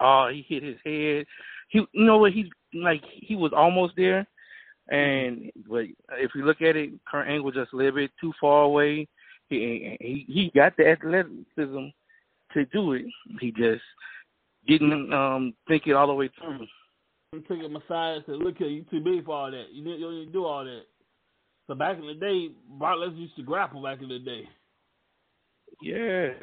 Oh, 0.00 0.28
he 0.32 0.44
hit 0.48 0.62
his 0.62 0.76
head. 0.84 1.26
He, 1.68 1.78
you 1.92 2.04
know 2.04 2.18
what? 2.18 2.32
He 2.32 2.50
like 2.74 3.02
he 3.10 3.36
was 3.36 3.52
almost 3.54 3.94
there, 3.96 4.26
and 4.88 5.50
but 5.68 5.84
if 6.12 6.32
you 6.34 6.44
look 6.44 6.60
at 6.60 6.76
it, 6.76 6.90
Kurt 7.10 7.28
Angle 7.28 7.52
just 7.52 7.72
a 7.72 7.76
little 7.76 7.92
bit 7.92 8.10
too 8.20 8.32
far 8.40 8.62
away. 8.62 9.06
He 9.48 9.96
he 10.00 10.24
he 10.28 10.52
got 10.54 10.76
the 10.76 10.88
athleticism 10.88 11.86
to 12.54 12.64
do 12.72 12.92
it. 12.92 13.06
He 13.40 13.52
just 13.52 13.82
didn't 14.66 15.12
um 15.12 15.54
think 15.68 15.86
it 15.86 15.92
all 15.92 16.06
the 16.06 16.14
way 16.14 16.30
through. 16.38 16.66
He 17.32 17.40
took 17.40 17.58
him 17.58 17.76
aside 17.76 18.16
and 18.16 18.24
said, 18.26 18.36
"Look 18.36 18.58
here, 18.58 18.68
you 18.68 18.84
too 18.90 19.00
big 19.00 19.24
for 19.24 19.34
all 19.34 19.50
that. 19.50 19.72
You 19.72 19.84
didn't, 19.84 20.00
you 20.00 20.06
don't 20.06 20.26
to 20.26 20.32
do 20.32 20.44
all 20.44 20.64
that." 20.64 20.82
So 21.66 21.74
back 21.74 21.98
in 21.98 22.06
the 22.06 22.14
day, 22.14 22.50
Brock 22.78 22.98
Lesnar 22.98 23.18
used 23.18 23.36
to 23.36 23.42
grapple. 23.42 23.82
Back 23.82 24.02
in 24.02 24.08
the 24.08 24.18
day, 24.18 24.48
Yeah, 25.80 26.34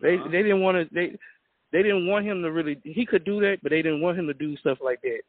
they 0.00 0.16
Uh-huh. 0.16 0.28
they 0.28 0.42
didn't 0.42 0.62
want 0.62 0.76
to 0.76 0.94
they 0.94 1.16
they 1.72 1.82
didn't 1.82 2.06
want 2.06 2.24
him 2.24 2.42
to 2.42 2.50
really. 2.50 2.80
He 2.84 3.04
could 3.04 3.24
do 3.24 3.40
that, 3.40 3.58
but 3.62 3.70
they 3.70 3.82
didn't 3.82 4.00
want 4.00 4.18
him 4.18 4.26
to 4.26 4.34
do 4.34 4.56
stuff 4.56 4.78
like 4.80 5.00
that 5.02 5.20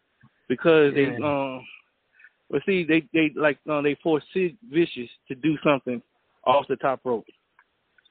because 0.47 0.93
they 0.93 1.07
um. 1.17 1.65
But 2.49 2.61
see, 2.65 2.83
they 2.83 3.03
they 3.13 3.31
like 3.35 3.57
uh, 3.69 3.81
they 3.81 3.97
forced 4.03 4.27
Sid 4.33 4.57
Vicious 4.69 5.09
to 5.27 5.35
do 5.35 5.57
something 5.63 6.01
off 6.45 6.67
the 6.67 6.75
top 6.77 7.01
rope. 7.03 7.25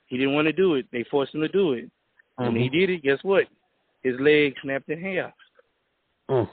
He 0.06 0.16
didn't 0.16 0.34
want 0.34 0.46
to 0.46 0.52
do 0.52 0.74
it. 0.74 0.86
They 0.92 1.04
forced 1.10 1.34
him 1.34 1.40
to 1.40 1.48
do 1.48 1.72
it. 1.72 1.90
When 2.36 2.56
he 2.56 2.68
did 2.68 2.90
it, 2.90 3.02
guess 3.02 3.18
what? 3.22 3.44
His 4.02 4.18
leg 4.18 4.54
snapped 4.62 4.88
in 4.88 5.00
half. 5.00 5.32
Mm. 6.28 6.48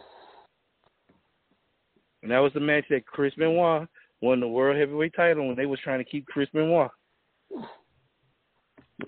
And 2.21 2.31
that 2.31 2.39
was 2.39 2.53
the 2.53 2.59
match 2.59 2.85
that 2.91 3.05
Chris 3.07 3.33
Benoit 3.35 3.87
won 4.21 4.39
the 4.39 4.47
world 4.47 4.77
heavyweight 4.77 5.15
title 5.15 5.47
when 5.47 5.55
they 5.55 5.65
was 5.65 5.79
trying 5.83 5.97
to 5.97 6.09
keep 6.09 6.27
Chris 6.27 6.47
Benoit. 6.53 6.91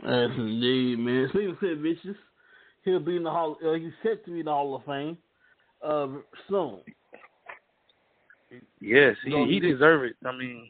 Yes, 0.04 0.30
indeed, 0.36 0.98
man. 0.98 1.28
Speaking 1.30 1.50
of 1.50 1.58
Sid 1.62 1.80
Vicious, 1.80 2.18
he'll 2.84 3.00
be 3.00 3.18
in 3.18 3.24
the 3.24 3.30
hall. 3.30 3.58
Uh, 3.64 3.74
he's 3.74 3.92
set 4.02 4.26
to 4.26 4.32
be 4.32 4.40
in 4.40 4.46
the 4.46 4.52
Hall 4.52 4.76
of 4.76 4.84
Fame 4.86 5.18
uh, 5.86 6.08
soon. 6.50 6.80
Yes, 8.80 9.16
he 9.26 9.46
he 9.48 9.60
deserved 9.60 10.06
it. 10.06 10.28
I 10.28 10.32
mean, 10.32 10.70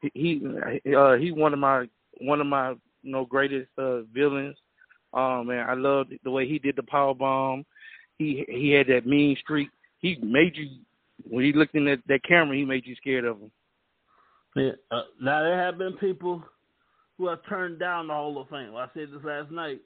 he 0.00 0.10
he 0.14 0.94
uh 0.94 1.14
he 1.14 1.32
one 1.32 1.52
of 1.52 1.58
my 1.58 1.86
one 2.20 2.40
of 2.40 2.46
my 2.46 2.70
you 3.02 3.12
know 3.12 3.24
greatest 3.24 3.68
uh 3.78 4.02
villains. 4.12 4.56
Um 5.12 5.46
man, 5.48 5.68
I 5.68 5.74
loved 5.74 6.12
the 6.22 6.30
way 6.30 6.46
he 6.46 6.58
did 6.58 6.76
the 6.76 6.82
power 6.82 7.14
bomb. 7.14 7.64
He 8.18 8.44
he 8.48 8.70
had 8.70 8.86
that 8.88 9.06
mean 9.06 9.36
streak. 9.40 9.68
He 9.98 10.16
made 10.22 10.56
you 10.56 10.68
when 11.28 11.44
he 11.44 11.52
looked 11.52 11.74
in 11.74 11.84
that 11.86 12.02
that 12.08 12.24
camera, 12.24 12.56
he 12.56 12.64
made 12.64 12.86
you 12.86 12.94
scared 12.96 13.24
of 13.24 13.40
him. 13.40 13.50
Yeah. 14.54 14.70
Uh, 14.90 15.02
now 15.20 15.42
there 15.42 15.58
have 15.58 15.78
been 15.78 15.94
people 15.94 16.42
who 17.18 17.28
have 17.28 17.40
turned 17.48 17.78
down 17.78 18.08
the 18.08 18.14
Hall 18.14 18.40
of 18.40 18.48
Fame. 18.48 18.72
Well, 18.72 18.82
I 18.82 18.88
said 18.94 19.08
this 19.12 19.24
last 19.24 19.50
night. 19.50 19.80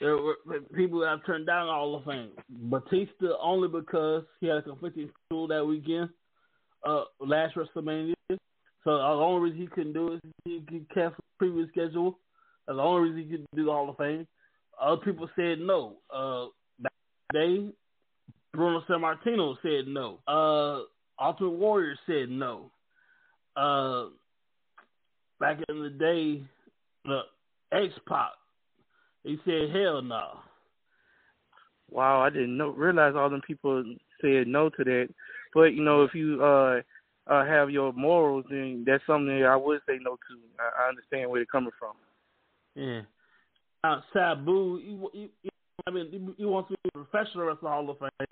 There 0.00 0.16
were 0.16 0.36
people 0.74 0.98
who 0.98 1.04
have 1.04 1.24
turned 1.24 1.46
down 1.46 1.66
the 1.66 1.72
Hall 1.72 1.94
of 1.96 2.04
Fame. 2.04 2.30
Batista 2.48 3.36
only 3.40 3.68
because 3.68 4.24
he 4.40 4.48
had 4.48 4.58
a 4.58 4.62
conflicting 4.62 5.10
school 5.26 5.46
that 5.48 5.64
weekend, 5.64 6.08
uh, 6.84 7.04
last 7.20 7.56
WrestleMania. 7.56 8.14
So 8.28 8.96
the 8.96 9.02
only 9.02 9.50
reason 9.50 9.60
he 9.60 9.66
couldn't 9.68 9.92
do 9.92 10.14
it 10.14 10.14
is 10.14 10.32
he 10.44 10.62
he 10.70 10.86
canceled 10.92 11.24
previous 11.38 11.68
schedule. 11.68 12.18
That's 12.66 12.76
the 12.76 12.82
only 12.82 13.10
reason 13.10 13.22
he 13.22 13.30
couldn't 13.30 13.48
do 13.54 13.64
the 13.64 13.70
Hall 13.70 13.90
of 13.90 13.96
Fame. 13.96 14.26
Other 14.80 15.00
people 15.02 15.28
said 15.36 15.60
no. 15.60 15.96
Uh, 16.12 16.46
back 16.80 16.92
day, 17.32 17.68
Bruno 18.52 18.82
Sammartino 18.88 19.56
said 19.62 19.86
no. 19.86 20.18
Uh, 20.26 20.82
Ultimate 21.22 21.50
Warrior 21.50 21.94
said 22.06 22.28
no. 22.28 22.70
Uh, 23.56 24.06
back 25.38 25.58
in 25.68 25.82
the 25.82 25.90
day, 25.90 26.42
the 27.04 27.20
X 27.72 27.92
Pac, 28.08 28.30
he 29.24 29.38
said 29.44 29.70
hell 29.74 30.02
no. 30.02 30.40
Wow, 31.90 32.22
I 32.22 32.30
didn't 32.30 32.56
know 32.56 32.70
realize 32.70 33.14
all 33.14 33.28
them 33.30 33.42
people 33.46 33.84
said 34.20 34.46
no 34.46 34.70
to 34.70 34.84
that. 34.84 35.08
But 35.54 35.74
you 35.74 35.82
know, 35.82 36.02
if 36.04 36.14
you 36.14 36.42
uh 36.42 36.80
uh 37.26 37.44
have 37.44 37.70
your 37.70 37.92
morals, 37.92 38.44
then 38.50 38.84
that's 38.86 39.04
something 39.06 39.40
that 39.40 39.46
I 39.46 39.56
would 39.56 39.80
say 39.86 39.98
no 40.00 40.12
to. 40.16 40.38
I, 40.58 40.84
I 40.84 40.88
understand 40.88 41.30
where 41.30 41.40
they're 41.40 41.46
coming 41.46 41.72
from. 41.78 41.94
Yeah. 42.74 43.02
Sabu, 44.12 44.78
he, 44.78 45.18
he, 45.18 45.30
he, 45.42 45.50
I 45.86 45.90
mean, 45.90 46.34
he, 46.36 46.44
wants 46.44 46.70
to 46.70 46.76
be 46.82 46.90
a 46.94 47.04
professional 47.04 47.46
wrestler 47.46 47.70
Hall 47.70 47.90
of 47.90 47.98
Fame, 47.98 48.28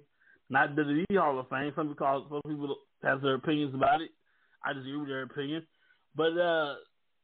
not 0.48 0.76
WWE 0.76 1.18
Hall 1.18 1.40
of 1.40 1.48
Fame. 1.48 1.72
Some 1.74 1.88
people, 1.88 2.26
some 2.30 2.52
people 2.52 2.76
have 3.02 3.20
their 3.20 3.34
opinions 3.34 3.74
about 3.74 4.00
it. 4.00 4.10
I 4.64 4.72
disagree 4.72 4.96
with 4.96 5.08
their 5.08 5.22
opinion. 5.22 5.66
But, 6.14 6.38
uh, 6.38 6.74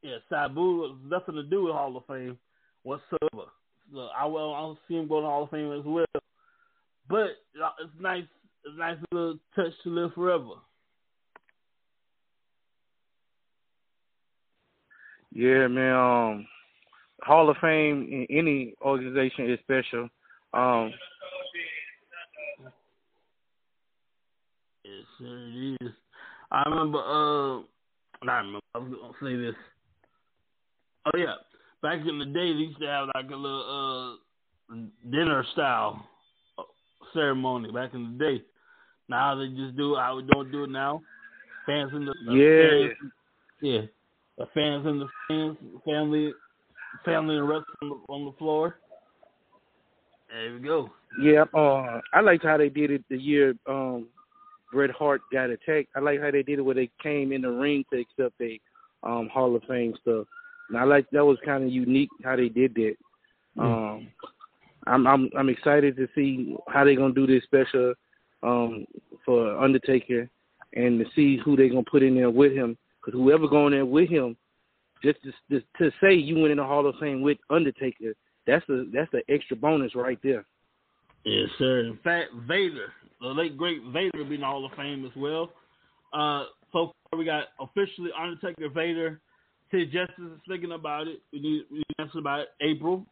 yeah, 0.03 0.17
Sabu 0.29 0.83
has 0.83 0.97
nothing 1.09 1.37
to 1.37 1.45
do 1.45 1.65
with 1.65 1.75
Hall 1.75 1.97
of 1.97 2.05
Fame 2.07 2.37
whatsoever. 2.83 3.51
So 3.93 4.09
I 4.17 4.25
will 4.27 4.55
I'll 4.55 4.79
see 4.89 4.95
him 4.95 5.09
go 5.09 5.21
to 5.21 5.27
Hall 5.27 5.45
of 5.45 5.51
Fame 5.51 5.73
as 5.73 5.85
well. 5.85 6.07
But 7.09 7.39
uh, 7.63 7.71
it's 7.81 8.01
nice, 8.01 8.25
a 8.67 8.79
nice 8.79 8.99
little 9.13 9.39
touch 9.55 9.73
to 9.85 9.91
live 9.91 10.13
forever. 10.15 10.55
Yeah, 15.33 15.69
man. 15.69 15.95
Um, 15.95 16.47
Hall 17.23 17.51
of 17.51 17.57
Fame 17.61 18.09
in 18.11 18.27
any 18.31 18.75
organization 18.83 19.51
is 19.51 19.59
special. 19.61 20.09
Um, 20.53 20.93
Yes, 24.85 25.05
sir, 25.19 25.51
it 25.53 25.85
is. 25.85 25.93
I 26.53 26.63
remember, 26.69 26.99
uh, 26.99 27.63
not 28.23 28.39
remember, 28.39 28.61
I 28.73 28.79
was 28.79 28.89
going 28.89 29.13
to 29.13 29.25
say 29.25 29.47
this. 29.47 29.55
Oh, 31.07 31.19
yeah. 31.19 31.35
Back 31.83 32.07
in 32.07 32.21
the 32.21 32.25
day, 32.25 32.53
they 32.53 32.61
used 32.61 32.79
to 32.79 32.87
have 32.87 33.09
like 33.15 33.29
a 33.31 33.37
little 33.37 34.19
uh, 34.71 34.77
dinner 35.11 35.45
style 35.53 36.07
uh, 36.57 36.63
ceremony 37.13 37.73
back 37.73 37.95
in 37.95 38.17
the 38.17 38.25
day. 38.25 38.45
Now 39.09 39.35
they 39.35 39.49
just 39.49 39.77
do 39.77 39.95
it 39.95 39.99
how 40.01 40.17
we 40.17 40.23
don't 40.25 40.51
do 40.51 40.65
it 40.65 40.71
now. 40.71 41.01
Fans 41.65 41.93
in 41.95 42.05
the 42.05 42.13
uh, 42.13 42.35
Yeah. 42.35 42.89
fans, 42.89 43.13
yeah, 43.61 43.81
the 44.39 44.47
fans 44.55 44.87
in 44.87 44.99
the 44.99 45.09
fans, 45.29 45.57
family, 45.85 46.33
family 47.05 47.37
and 47.37 47.49
rest 47.49 47.65
on 47.83 47.89
the, 47.89 47.95
on 48.13 48.25
the 48.27 48.33
floor. 48.39 48.77
There 50.29 50.55
we 50.55 50.59
go. 50.61 50.93
yeah, 51.21 51.45
uh, 51.55 52.01
I 52.13 52.21
liked 52.21 52.45
how 52.45 52.57
they 52.57 52.69
did 52.69 52.91
it 52.91 53.05
the 53.09 53.17
year 53.17 53.55
um, 53.69 54.09
Bret 54.73 54.91
Hart 54.91 55.23
got 55.33 55.51
attacked. 55.51 55.89
I 55.95 56.01
like 56.01 56.21
how 56.21 56.31
they 56.31 56.43
did 56.43 56.59
it 56.59 56.63
where 56.63 56.75
they 56.75 56.91
came 57.03 57.33
in 57.33 57.43
the 57.43 57.51
ring 57.51 57.85
to 57.93 58.01
accept 58.01 58.35
a 58.41 58.61
um, 59.03 59.29
Hall 59.33 59.55
of 59.55 59.63
Fame 59.69 59.95
stuff. 60.01 60.27
And 60.69 60.79
I 60.79 60.85
like 60.85 61.07
that 61.13 61.25
was 61.25 61.39
kind 61.45 61.65
of 61.65 61.71
unique 61.71 62.11
how 62.25 62.37
they 62.37 62.49
did 62.49 62.75
that. 62.75 62.97
Um, 63.59 64.09
I'm 64.87 65.07
I'm 65.07 65.31
I'm 65.39 65.49
excited 65.49 65.97
to 65.97 66.09
see 66.15 66.57
how 66.69 66.85
they're 66.85 66.97
gonna 66.97 67.15
do 67.15 67.27
this 67.27 67.45
special 67.45 67.95
um, 68.43 68.87
for 69.25 69.57
Undertaker 69.59 70.29
and 70.75 70.99
to 70.99 71.07
see 71.15 71.39
who 71.45 71.57
they're 71.57 71.69
gonna 71.69 71.83
put 71.83 72.03
in 72.03 72.15
there 72.15 72.31
with 72.31 72.53
him. 72.53 72.77
Because 73.01 73.19
whoever 73.19 73.49
going 73.49 73.73
there 73.73 73.87
with 73.87 74.09
him, 74.09 74.37
just 75.03 75.23
to, 75.23 75.33
just 75.51 75.67
to 75.79 75.91
say 76.01 76.15
you 76.15 76.37
went 76.37 76.51
in 76.51 76.59
the 76.59 76.65
Hall 76.65 76.87
of 76.87 76.95
Fame 77.01 77.23
with 77.23 77.39
Undertaker, 77.51 78.15
that's 78.47 78.69
a 78.69 78.85
that's 78.93 79.13
an 79.13 79.23
extra 79.29 79.57
bonus 79.57 79.95
right 79.95 80.19
there. 80.23 80.45
Yes, 81.25 81.49
sir. 81.59 81.81
In 81.81 81.99
fact, 82.05 82.31
Vader, 82.47 82.93
the 83.21 83.29
late 83.29 83.57
great 83.57 83.83
Vader, 83.93 84.19
will 84.19 84.29
be 84.29 84.37
in 84.37 84.41
the 84.41 84.47
Hall 84.47 84.65
of 84.65 84.73
Fame 84.77 85.05
as 85.05 85.13
well. 85.17 85.51
Uh, 86.13 86.45
so 86.73 86.93
far, 87.11 87.19
we 87.19 87.25
got 87.25 87.45
officially 87.61 88.11
Undertaker, 88.19 88.69
Vader, 88.69 89.21
Sid 89.71 89.93
Justice 89.93 90.15
is 90.19 90.41
thinking 90.49 90.73
about 90.73 91.09
it. 91.09 91.21
We 91.33 91.41
need 91.41 91.65
we 91.71 91.79
need 91.79 92.11
to 92.13 92.19
about 92.19 92.41
it. 92.41 92.49
April. 92.61 93.05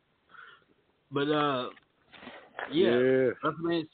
But 1.10 1.28
uh, 1.28 1.68
yeah, 2.72 3.30
WrestleMania 3.44 3.86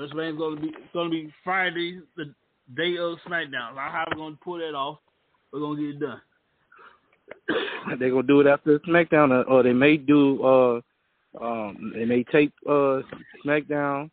WrestleMania 0.00 0.32
is 0.32 0.38
gonna 0.38 0.60
be 0.60 0.72
gonna 0.94 1.10
be 1.10 1.32
Friday, 1.44 2.00
the 2.16 2.34
day 2.74 2.96
of 2.96 3.18
SmackDown. 3.28 3.74
How 3.74 4.04
are 4.04 4.06
we 4.10 4.16
gonna 4.16 4.38
pull 4.42 4.58
that 4.58 4.74
off? 4.74 4.98
We're 5.52 5.60
gonna 5.60 5.80
get 5.80 5.90
it 5.90 6.00
done. 6.00 6.20
They're 7.98 8.10
gonna 8.10 8.22
do 8.22 8.40
it 8.40 8.46
after 8.46 8.78
SmackDown, 8.80 9.30
or, 9.30 9.42
or 9.44 9.62
they 9.62 9.74
may 9.74 9.98
do. 9.98 10.42
uh 10.42 10.80
um 11.40 11.92
They 11.94 12.06
may 12.06 12.24
tape 12.24 12.54
uh 12.66 13.02
SmackDown, 13.44 14.10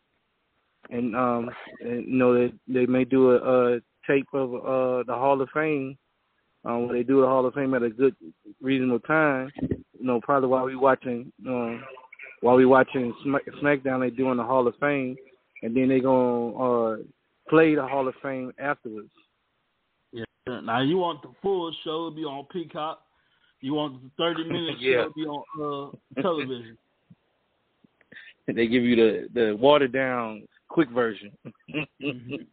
and 0.90 1.16
um 1.16 1.50
and, 1.80 2.06
you 2.06 2.16
know 2.16 2.34
they 2.34 2.52
they 2.68 2.84
may 2.84 3.04
do 3.04 3.30
a, 3.30 3.76
a 3.76 3.80
tape 4.06 4.28
of 4.34 4.54
uh 4.54 5.04
the 5.04 5.14
Hall 5.14 5.40
of 5.40 5.48
Fame. 5.54 5.96
Um, 6.64 6.86
when 6.86 6.96
they 6.96 7.04
do 7.04 7.22
the 7.22 7.26
Hall 7.26 7.46
of 7.46 7.54
Fame 7.54 7.72
at 7.74 7.84
a 7.84 7.88
good, 7.88 8.16
reasonable 8.60 8.98
time, 9.00 9.50
you 9.62 9.78
know, 10.00 10.20
probably 10.20 10.48
while 10.48 10.64
we 10.64 10.74
watching, 10.74 11.32
um, 11.46 11.82
while 12.40 12.56
we 12.56 12.66
watching 12.66 13.14
Smack, 13.22 13.46
SmackDown, 13.62 14.00
they 14.00 14.10
doing 14.10 14.36
the 14.36 14.42
Hall 14.42 14.66
of 14.66 14.74
Fame, 14.80 15.16
and 15.62 15.76
then 15.76 15.88
they're 15.88 16.00
gonna 16.00 16.56
uh, 16.56 16.96
play 17.48 17.74
the 17.74 17.86
Hall 17.86 18.08
of 18.08 18.14
Fame 18.22 18.52
afterwards. 18.58 19.10
Yeah. 20.12 20.24
Now 20.46 20.80
you 20.80 20.98
want 20.98 21.22
the 21.22 21.32
full 21.42 21.72
show 21.84 22.10
to 22.10 22.14
be 22.16 22.22
on 22.24 22.46
Peacock. 22.52 23.02
You 23.60 23.74
want 23.74 24.02
the 24.02 24.10
thirty 24.16 24.44
minute 24.48 24.80
Yeah. 24.80 25.04
show 25.04 25.08
to 25.08 25.14
be 25.14 25.24
on 25.26 25.92
uh, 26.16 26.22
television. 26.22 26.78
And 28.46 28.56
they 28.56 28.66
give 28.66 28.82
you 28.84 28.96
the 28.96 29.28
the 29.34 29.56
watered 29.56 29.92
down 29.92 30.46
quick 30.68 30.90
version. 30.90 31.32
Mhm. 32.02 32.46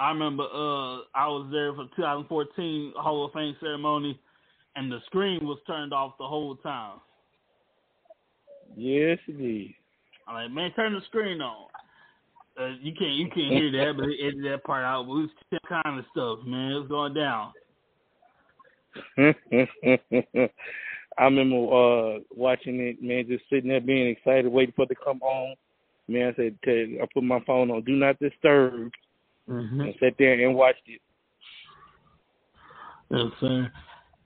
I 0.00 0.08
remember 0.08 0.44
uh 0.44 1.02
I 1.14 1.26
was 1.28 1.48
there 1.52 1.74
for 1.74 1.84
2014 1.96 2.94
Hall 2.96 3.26
of 3.26 3.32
Fame 3.32 3.54
ceremony, 3.60 4.18
and 4.74 4.90
the 4.90 5.00
screen 5.06 5.46
was 5.46 5.58
turned 5.66 5.92
off 5.92 6.14
the 6.18 6.26
whole 6.26 6.56
time. 6.56 6.98
yes, 8.74 9.18
indeed. 9.28 9.74
I'm 10.32 10.44
like, 10.44 10.52
man, 10.52 10.72
turn 10.72 10.94
the 10.94 11.00
screen 11.06 11.40
on. 11.40 11.66
Uh, 12.58 12.74
you 12.80 12.92
can't 12.94 13.12
you 13.12 13.28
can't 13.28 13.52
hear 13.52 13.70
that, 13.72 13.94
but 13.96 14.06
they 14.06 14.26
edited 14.26 14.44
that 14.44 14.64
part 14.64 14.84
out. 14.84 15.06
But 15.06 15.12
it 15.12 15.16
was 15.16 15.30
that 15.50 15.62
kind 15.68 15.98
of 15.98 16.04
stuff, 16.10 16.38
man. 16.46 16.72
It 16.72 16.78
was 16.80 16.88
going 16.88 17.14
down. 17.14 17.52
I 21.18 21.24
remember 21.24 21.56
uh 21.56 22.18
watching 22.34 22.80
it, 22.80 23.02
man, 23.02 23.26
just 23.28 23.44
sitting 23.48 23.70
there 23.70 23.80
being 23.80 24.08
excited, 24.08 24.46
waiting 24.48 24.74
for 24.76 24.82
it 24.84 24.88
to 24.88 24.94
come 25.02 25.20
on. 25.22 25.54
Man, 26.08 26.28
I 26.32 26.36
said, 26.36 26.58
to, 26.64 26.98
I 27.02 27.06
put 27.14 27.22
my 27.22 27.40
phone 27.46 27.70
on 27.70 27.82
Do 27.84 27.92
Not 27.92 28.18
Disturb 28.18 28.90
Mm-hmm. 29.48 29.80
and 29.80 29.94
sat 29.98 30.14
there 30.18 30.34
and 30.34 30.54
watched 30.54 30.82
it. 30.86 31.00
Yes, 33.10 33.26
sir. 33.40 33.70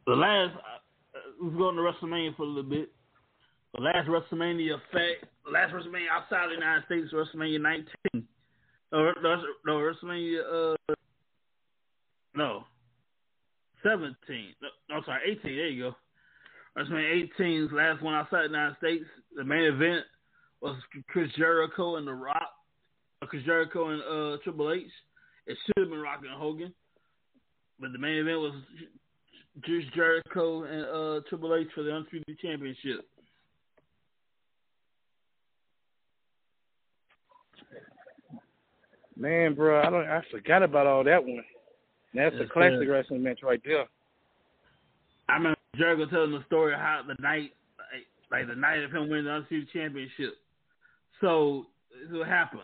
The 0.07 0.13
last, 0.13 0.55
uh, 0.57 1.19
let's 1.43 1.57
go 1.57 1.71
into 1.71 1.83
WrestleMania 1.83 2.37
for 2.37 2.43
a 2.43 2.47
little 2.47 2.63
bit. 2.63 2.93
Last 3.79 4.09
WrestleMania 4.09 4.75
effect, 4.75 5.27
last 5.51 5.75
WrestleMania 5.75 6.09
outside 6.11 6.49
the 6.49 6.55
United 6.55 6.85
States, 6.87 7.13
WrestleMania 7.13 7.61
19. 7.61 8.27
No, 8.93 9.13
no, 9.23 9.73
WrestleMania, 9.73 10.75
uh, 10.89 10.95
no, 12.35 12.65
17. 13.83 14.17
No, 14.63 14.69
no, 14.89 15.03
sorry, 15.05 15.21
18. 15.33 15.43
There 15.43 15.69
you 15.69 15.83
go. 15.83 15.97
WrestleMania 16.79 17.29
18's 17.39 17.73
last 17.73 18.03
one 18.03 18.15
outside 18.15 18.45
the 18.45 18.57
United 18.57 18.77
States. 18.79 19.05
The 19.37 19.45
main 19.45 19.65
event 19.65 20.05
was 20.63 20.77
Chris 21.09 21.31
Jericho 21.37 21.97
and 21.97 22.07
The 22.07 22.15
Rock. 22.15 22.51
Uh, 23.23 23.27
Chris 23.27 23.45
Jericho 23.45 23.91
and 23.91 24.03
uh, 24.03 24.43
Triple 24.43 24.73
H. 24.73 24.85
It 25.47 25.57
should 25.67 25.85
have 25.85 25.91
been 25.91 26.01
Rock 26.01 26.21
and 26.21 26.39
Hogan. 26.39 26.73
But 27.79 27.93
the 27.93 27.99
main 27.99 28.17
event 28.17 28.41
was 28.41 28.55
Chris 29.63 29.85
Jericho 29.95 30.65
and 30.65 30.85
uh, 30.85 31.29
Triple 31.29 31.55
H 31.55 31.69
for 31.75 31.83
the 31.83 31.93
Undisputed 31.93 32.39
Championship. 32.39 33.07
Man, 39.17 39.55
bro, 39.55 39.81
I 39.81 39.91
don't 39.91 40.07
I 40.07 40.23
forgot 40.31 40.63
about 40.63 40.87
all 40.87 41.05
that 41.05 41.25
one. 41.25 41.43
That's 42.15 42.35
Yes, 42.39 42.49
a 42.49 42.53
classic 42.53 42.81
sir. 42.81 42.93
wrestling 42.93 43.23
match 43.23 43.41
right 43.43 43.61
there. 43.65 43.87
I 45.29 45.35
remember 45.35 45.59
Jericho 45.77 46.07
telling 46.07 46.33
the 46.33 46.45
story 46.47 46.73
of 46.73 46.81
how 46.81 47.03
the 47.07 47.17
night, 47.21 47.53
like, 47.79 48.07
like 48.31 48.49
the 48.49 48.55
night 48.55 48.83
of 48.83 48.91
him 48.91 49.09
winning 49.09 49.25
the 49.25 49.33
Undisputed 49.33 49.71
Championship. 49.73 50.35
So 51.21 51.67
this 51.93 52.11
is 52.11 52.17
what 52.17 52.29
happens. 52.29 52.63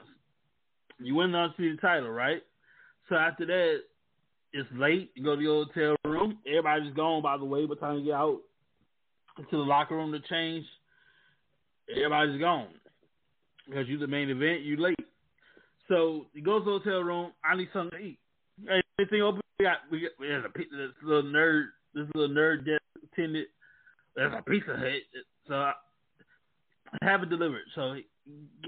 You 0.99 1.15
win 1.15 1.33
the 1.33 1.39
Undisputed 1.39 1.81
title, 1.81 2.11
right? 2.11 2.43
So 3.09 3.17
after 3.17 3.47
that, 3.47 3.81
it's 4.53 4.69
late. 4.75 5.11
You 5.15 5.25
go 5.25 5.37
to 5.37 5.43
your 5.43 5.65
hotel 5.65 5.97
room. 6.05 6.39
Everybody's 6.47 6.95
gone, 6.95 7.23
by 7.23 7.37
the 7.37 7.45
way, 7.45 7.67
by 7.67 7.75
the 7.75 7.81
time 7.81 7.99
you 7.99 8.05
get 8.05 8.15
out 8.15 8.41
into 9.39 9.57
the 9.57 9.63
locker 9.63 9.97
room 9.97 10.13
to 10.13 10.21
change. 10.29 10.65
Everybody's 11.91 12.41
gone 12.41 12.69
because 13.67 13.89
you 13.89 13.99
the 13.99 14.07
main 14.07 14.31
event. 14.31 14.63
You 14.63 14.77
late. 14.77 14.97
So 15.89 16.27
he 16.35 16.41
goes 16.41 16.65
to 16.65 16.65
the 16.65 16.79
hotel 16.79 17.03
room. 17.03 17.33
I 17.45 17.57
need 17.57 17.69
something 17.73 17.99
to 17.99 18.05
eat. 18.05 18.19
Hey, 18.67 18.83
anything 18.99 19.23
open? 19.23 19.41
We 19.59 19.65
got 19.65 19.79
we 19.91 20.01
got 20.01 20.11
we 20.19 20.29
got 20.29 20.45
a 20.45 20.51
this 20.55 20.93
little 21.03 21.31
nerd 21.31 21.67
this 21.95 22.07
little 22.15 22.35
nerd 22.35 22.65
that 22.65 22.81
attended. 23.13 23.47
There's 24.15 24.33
a 24.33 24.43
Pizza 24.43 24.77
Hut. 24.77 25.25
So 25.49 25.55
I 25.55 25.75
have 27.03 27.23
it 27.23 27.31
delivered. 27.31 27.63
So 27.75 27.95
he 27.95 28.07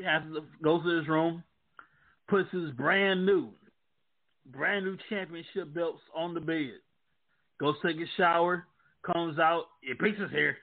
has 0.05 0.23
goes 0.63 0.83
to 0.83 0.99
his 0.99 1.09
room, 1.09 1.43
puts 2.29 2.51
his 2.51 2.71
brand 2.73 3.25
new, 3.25 3.51
brand 4.47 4.85
new 4.85 4.97
championship 5.09 5.75
belts 5.75 6.01
on 6.15 6.35
the 6.35 6.41
bed. 6.41 6.73
Goes 7.61 7.77
take 7.85 7.97
a 7.97 8.07
shower, 8.17 8.67
comes 9.05 9.39
out. 9.39 9.67
Your 9.83 9.97
pizza's 9.97 10.31
here. 10.31 10.57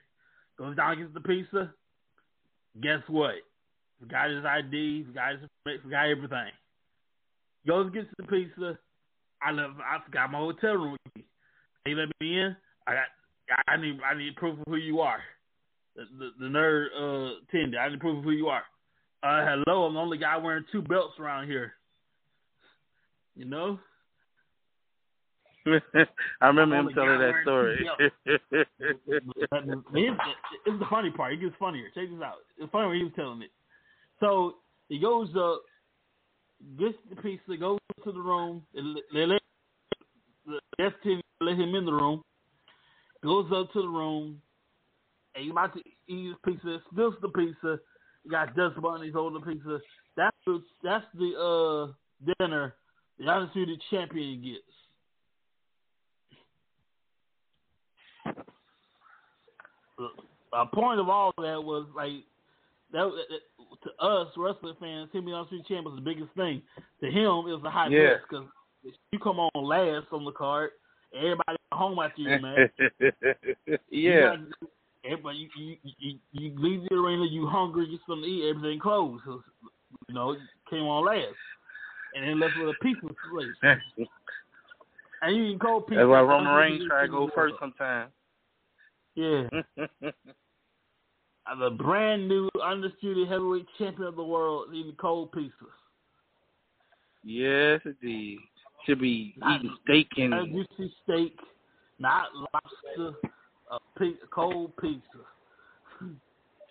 Goes 0.58 0.76
down, 0.76 0.98
gets 0.98 1.14
the 1.14 1.20
pizza. 1.20 1.72
Guess 2.80 3.00
what? 3.08 3.34
Forgot 4.02 4.30
his 4.30 4.44
ID. 4.44 5.04
Forgot 5.06 5.32
his 5.38 5.80
forgot 5.82 6.10
everything. 6.10 6.50
Goes 7.66 7.92
gets 7.92 8.08
the 8.18 8.24
pizza. 8.24 8.78
I 9.40 9.52
left. 9.52 9.74
I 9.78 10.04
forgot 10.04 10.32
my 10.32 10.38
hotel 10.38 10.74
room 10.74 10.96
key. 11.14 11.24
They 11.84 11.94
let 11.94 12.08
me 12.20 12.40
in. 12.40 12.56
I 12.86 12.92
got. 12.94 13.04
I 13.68 13.76
need. 13.76 14.00
I 14.02 14.18
need 14.18 14.34
proof 14.36 14.58
of 14.58 14.64
who 14.66 14.76
you 14.76 15.00
are. 15.00 15.20
The 15.94 16.02
the, 16.18 16.30
the 16.40 16.46
nerd 16.46 16.86
uh 16.98 17.38
attendant. 17.48 17.76
I 17.80 17.88
need 17.90 18.00
proof 18.00 18.18
of 18.18 18.24
who 18.24 18.32
you 18.32 18.48
are. 18.48 18.64
Uh, 19.22 19.46
hello. 19.46 19.84
I'm 19.84 19.94
the 19.94 20.00
only 20.00 20.18
guy 20.18 20.36
wearing 20.36 20.64
two 20.72 20.82
belts 20.82 21.14
around 21.20 21.46
here. 21.46 21.74
You 23.36 23.44
know. 23.44 23.78
I 26.40 26.46
remember 26.48 26.76
him 26.76 26.90
telling 26.92 27.20
that 27.20 27.34
story. 27.42 27.86
It's, 28.00 28.14
it's 28.50 28.68
the 30.66 30.86
funny 30.90 31.10
part. 31.12 31.34
It 31.34 31.40
gets 31.40 31.54
funnier. 31.60 31.86
Check 31.94 32.10
this 32.10 32.20
out. 32.20 32.38
It's 32.58 32.72
funny 32.72 32.88
when 32.88 32.96
he 32.96 33.04
was 33.04 33.12
telling 33.14 33.42
it. 33.42 33.50
So 34.22 34.54
he 34.88 35.00
goes 35.00 35.28
up, 35.36 35.62
gets 36.78 36.94
the 37.10 37.16
pizza, 37.16 37.56
goes 37.58 37.80
to 38.04 38.12
the 38.12 38.20
room. 38.20 38.62
They 38.72 39.26
let 39.26 39.42
the 40.46 40.60
guest 40.78 40.94
let 41.40 41.58
him 41.58 41.74
in 41.74 41.84
the 41.84 41.92
room. 41.92 42.22
Goes 43.24 43.50
up 43.52 43.72
to 43.72 43.82
the 43.82 43.88
room. 43.88 44.40
And 45.34 45.44
he's 45.44 45.50
about 45.50 45.74
to 45.74 45.80
eat 46.06 46.28
his 46.28 46.36
pizza. 46.44 46.78
Spills 46.92 47.14
the 47.20 47.28
pizza. 47.30 47.80
He 48.22 48.30
got 48.30 48.54
dust 48.54 48.80
bunnies 48.80 49.14
over 49.16 49.38
the 49.38 49.44
pizza. 49.44 49.80
That's 50.16 50.36
the 50.46 50.62
that's 50.84 51.04
the 51.14 51.34
uh 51.34 52.34
dinner 52.38 52.74
the 53.18 53.26
undisputed 53.26 53.80
champion 53.90 54.40
gets. 54.40 54.62
a 60.52 60.66
point 60.66 61.00
of 61.00 61.08
all 61.08 61.32
that 61.38 61.62
was 61.62 61.86
like 61.96 62.24
that, 62.92 63.10
that 63.30 63.40
to 63.84 64.04
us 64.04 64.28
wrestling 64.36 64.76
fans, 64.78 65.10
him 65.12 65.24
being 65.24 65.34
on 65.34 65.46
street 65.46 65.66
champ 65.66 65.86
was 65.86 65.94
the 65.96 66.00
biggest 66.00 66.32
thing. 66.36 66.62
To 67.00 67.06
him, 67.06 67.48
it 67.48 67.54
was 67.54 67.62
a 67.64 67.70
high 67.70 67.88
Yeah. 67.88 68.14
because 68.28 68.46
you 69.12 69.18
come 69.18 69.38
on 69.38 69.64
last 69.64 70.06
on 70.12 70.24
the 70.24 70.32
card, 70.32 70.70
everybody 71.14 71.56
go 71.70 71.78
home 71.78 71.98
after 71.98 72.22
you, 72.22 72.38
man. 72.40 72.70
yeah. 73.90 74.36
Everybody, 75.04 75.50
you, 75.56 75.76
you, 75.82 75.94
you, 75.98 76.18
you 76.32 76.52
leave 76.58 76.88
the 76.88 76.94
arena, 76.94 77.24
you 77.24 77.46
hungry, 77.46 77.88
get 77.90 78.00
something 78.06 78.22
to 78.22 78.28
eat, 78.28 78.48
everything 78.50 78.78
closed. 78.78 79.24
'cause, 79.24 79.40
you 80.08 80.14
know, 80.14 80.36
came 80.70 80.84
on 80.84 81.04
last, 81.04 81.34
and 82.14 82.28
then 82.28 82.38
left 82.38 82.56
with 82.56 82.68
a 82.68 82.74
pizza 82.82 83.06
place. 83.30 83.76
And 85.24 85.36
you 85.36 85.52
can 85.52 85.58
cold 85.60 85.86
pizza. 85.86 86.00
That's 86.00 86.08
why 86.08 86.20
Roman 86.20 86.52
Reigns 86.52 86.82
try 86.88 87.02
to 87.02 87.08
go 87.08 87.30
first 87.32 87.54
sometimes. 87.60 88.10
Yeah. 89.14 89.48
The 91.58 91.70
brand 91.70 92.28
new 92.28 92.48
undisputed 92.64 93.28
heavyweight 93.28 93.66
champion 93.78 94.08
of 94.08 94.16
the 94.16 94.22
world 94.24 94.68
eating 94.74 94.94
cold 95.00 95.32
pizza. 95.32 95.66
yes, 97.24 97.80
indeed. 97.84 98.38
Should 98.86 99.00
be 99.00 99.34
Not- 99.36 99.60
eating 99.60 99.76
steak 99.84 100.08
A 100.18 100.22
and 100.22 100.52
juicy 100.52 100.94
steak, 101.04 101.38
not 102.00 102.28
lobster, 102.34 103.16
a 103.70 103.78
pi- 103.96 104.18
cold 104.30 104.72
pizza. 104.78 105.20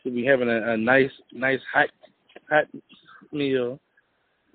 should 0.04 0.14
be 0.16 0.26
having 0.26 0.50
a, 0.50 0.72
a 0.74 0.78
nice, 0.78 1.12
nice 1.32 1.62
hot, 1.74 1.90
hot 2.50 2.66
meal 3.32 3.80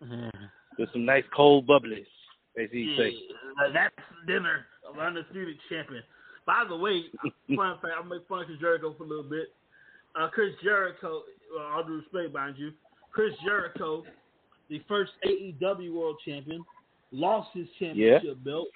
Yeah. 0.02 0.30
with 0.78 0.90
some 0.92 1.04
nice 1.06 1.24
cold 1.34 1.66
bubblies, 1.66 2.06
as 2.62 2.68
he 2.72 2.80
Yeah, 2.90 2.96
say. 2.98 3.72
that's 3.72 3.94
dinner 4.26 4.66
of 4.86 4.98
undisputed 4.98 5.56
champion. 5.70 6.02
By 6.44 6.64
the 6.68 6.76
way, 6.76 7.04
fun 7.56 7.78
fact, 7.80 7.94
I'll 7.96 8.04
make 8.04 8.26
fun 8.28 8.42
of 8.50 8.60
Jericho 8.60 8.92
for 8.98 9.04
a 9.04 9.06
little 9.06 9.24
bit. 9.30 9.48
Uh, 10.18 10.28
Chris 10.28 10.54
Jericho, 10.62 11.22
well, 11.54 11.66
all 11.66 11.84
due 11.84 11.96
respect, 11.96 12.34
mind 12.34 12.56
you, 12.58 12.72
Chris 13.12 13.32
Jericho, 13.44 14.02
the 14.70 14.80
first 14.88 15.12
AEW 15.26 15.92
World 15.92 16.16
Champion, 16.24 16.64
lost 17.12 17.50
his 17.54 17.66
championship 17.78 18.42
belt 18.44 18.68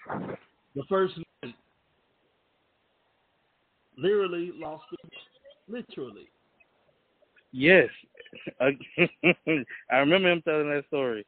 the 0.74 0.82
first 0.88 1.14
night. 1.42 1.54
Literally 3.96 4.52
lost 4.54 4.84
it. 4.92 5.12
Literally. 5.68 6.28
Yes, 7.52 7.88
I 8.60 9.96
remember 9.96 10.30
him 10.30 10.42
telling 10.42 10.70
that 10.70 10.84
story. 10.88 11.26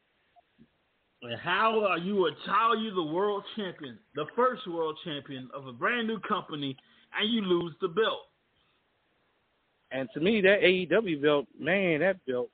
And 1.22 1.38
how 1.40 1.84
are 1.84 1.98
you 1.98 2.26
a 2.26 2.30
are 2.50 2.76
you 2.76 2.94
the 2.94 3.02
world 3.02 3.44
champion, 3.56 3.98
the 4.14 4.26
first 4.34 4.66
world 4.66 4.98
champion 5.04 5.48
of 5.54 5.66
a 5.66 5.72
brand 5.72 6.06
new 6.08 6.18
company, 6.20 6.76
and 7.18 7.32
you 7.32 7.42
lose 7.42 7.74
the 7.80 7.88
belt? 7.88 8.26
And 9.92 10.08
to 10.14 10.20
me, 10.20 10.40
that 10.40 10.60
AEW 10.62 11.22
belt, 11.22 11.46
man, 11.58 12.00
that 12.00 12.24
belt. 12.26 12.48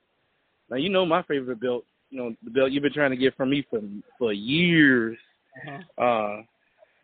Now 0.71 0.77
you 0.77 0.89
know 0.89 1.07
my 1.07 1.23
favorite 1.23 1.61
belt. 1.61 1.85
You 2.11 2.19
know 2.19 2.35
the 2.43 2.51
belt 2.51 2.73
you've 2.73 2.83
been 2.83 2.93
trying 2.93 3.11
to 3.11 3.17
get 3.17 3.37
from 3.37 3.51
me 3.51 3.65
for 3.71 3.81
for 4.19 4.33
years. 4.33 5.17
Uh-huh. 5.67 6.03
Uh, 6.03 6.43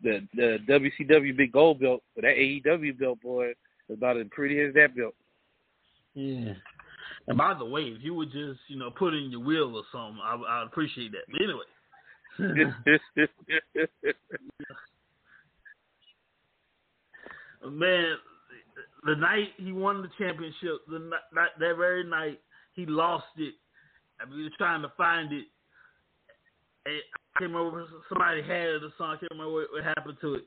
the 0.03 0.27
the 0.35 0.57
WCW 0.67 1.35
big 1.35 1.51
gold 1.51 1.79
belt, 1.79 2.03
but 2.15 2.23
that 2.23 2.35
AEW 2.35 2.99
belt, 2.99 3.21
boy, 3.21 3.49
is 3.49 3.55
about 3.97 4.17
as 4.17 4.27
pretty 4.31 4.59
as 4.61 4.73
that 4.73 4.95
belt. 4.95 5.15
Yeah. 6.13 6.53
And 7.27 7.37
by 7.37 7.53
the 7.57 7.65
way, 7.65 7.83
if 7.83 8.03
you 8.03 8.13
would 8.13 8.31
just 8.31 8.59
you 8.67 8.77
know 8.77 8.91
put 8.91 9.13
in 9.13 9.31
your 9.31 9.41
will 9.43 9.75
or 9.75 9.83
something, 9.91 10.21
I 10.23 10.35
I'd 10.35 10.67
appreciate 10.67 11.11
that. 11.11 11.25
But 11.31 11.41
anyway. 11.41 11.65
Man, 17.67 18.17
the 19.05 19.15
night 19.15 19.49
he 19.57 19.71
won 19.71 20.01
the 20.01 20.09
championship, 20.17 20.81
the 20.87 20.99
night, 20.99 21.49
that 21.59 21.77
very 21.77 22.03
night 22.03 22.39
he 22.73 22.85
lost 22.85 23.25
it. 23.37 23.53
I 24.19 24.25
mean, 24.25 24.39
he 24.39 24.43
was 24.43 24.53
trying 24.57 24.81
to 24.81 24.91
find 24.97 25.31
it. 25.31 25.45
And 26.85 26.95
I 26.95 27.39
can't 27.39 27.51
remember 27.53 27.85
somebody 28.09 28.41
had 28.41 28.51
it 28.51 28.83
or 28.83 28.91
something. 28.97 29.05
I 29.05 29.19
can't 29.19 29.31
remember 29.31 29.53
what, 29.53 29.67
what 29.71 29.83
happened 29.83 30.17
to 30.21 30.35
it. 30.35 30.43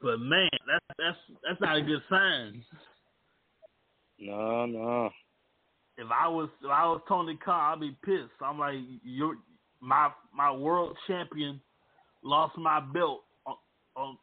But 0.00 0.18
man, 0.18 0.50
that's 0.66 0.84
that's 0.98 1.38
that's 1.48 1.60
not 1.60 1.76
a 1.76 1.82
good 1.82 2.02
sign. 2.10 2.64
no, 4.18 4.66
no. 4.66 5.10
If 5.96 6.08
I 6.10 6.26
was 6.26 6.48
if 6.62 6.70
I 6.70 6.86
was 6.86 7.00
Tony 7.08 7.38
Khan, 7.44 7.74
I'd 7.74 7.80
be 7.80 7.96
pissed. 8.04 8.34
I'm 8.44 8.58
like, 8.58 8.76
you 9.04 9.36
my 9.80 10.10
my 10.34 10.50
world 10.50 10.96
champion 11.06 11.60
lost 12.24 12.56
my 12.58 12.80
belt 12.80 13.22
on 13.46 13.56
on, 13.96 14.18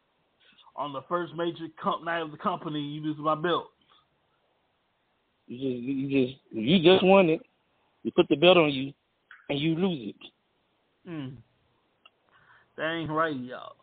on 0.76 0.92
the 0.92 1.02
first 1.08 1.34
major 1.34 1.66
comp 1.82 2.04
night 2.04 2.20
of 2.20 2.30
the 2.30 2.36
company. 2.36 2.80
You 2.80 3.02
lose 3.02 3.16
my 3.18 3.34
belt. 3.34 3.68
You 5.46 5.58
just 5.58 5.82
you 5.82 6.26
just 6.26 6.38
you 6.52 6.82
just 6.82 7.04
won 7.04 7.28
it. 7.28 7.40
You 8.02 8.12
put 8.12 8.28
the 8.28 8.36
belt 8.36 8.56
on 8.56 8.70
you, 8.70 8.92
and 9.48 9.58
you 9.58 9.74
lose 9.74 10.10
it. 10.10 11.10
Mm. 11.10 11.36
That 12.76 12.92
ain't 12.92 13.10
right, 13.10 13.36
y'all. 13.36 13.76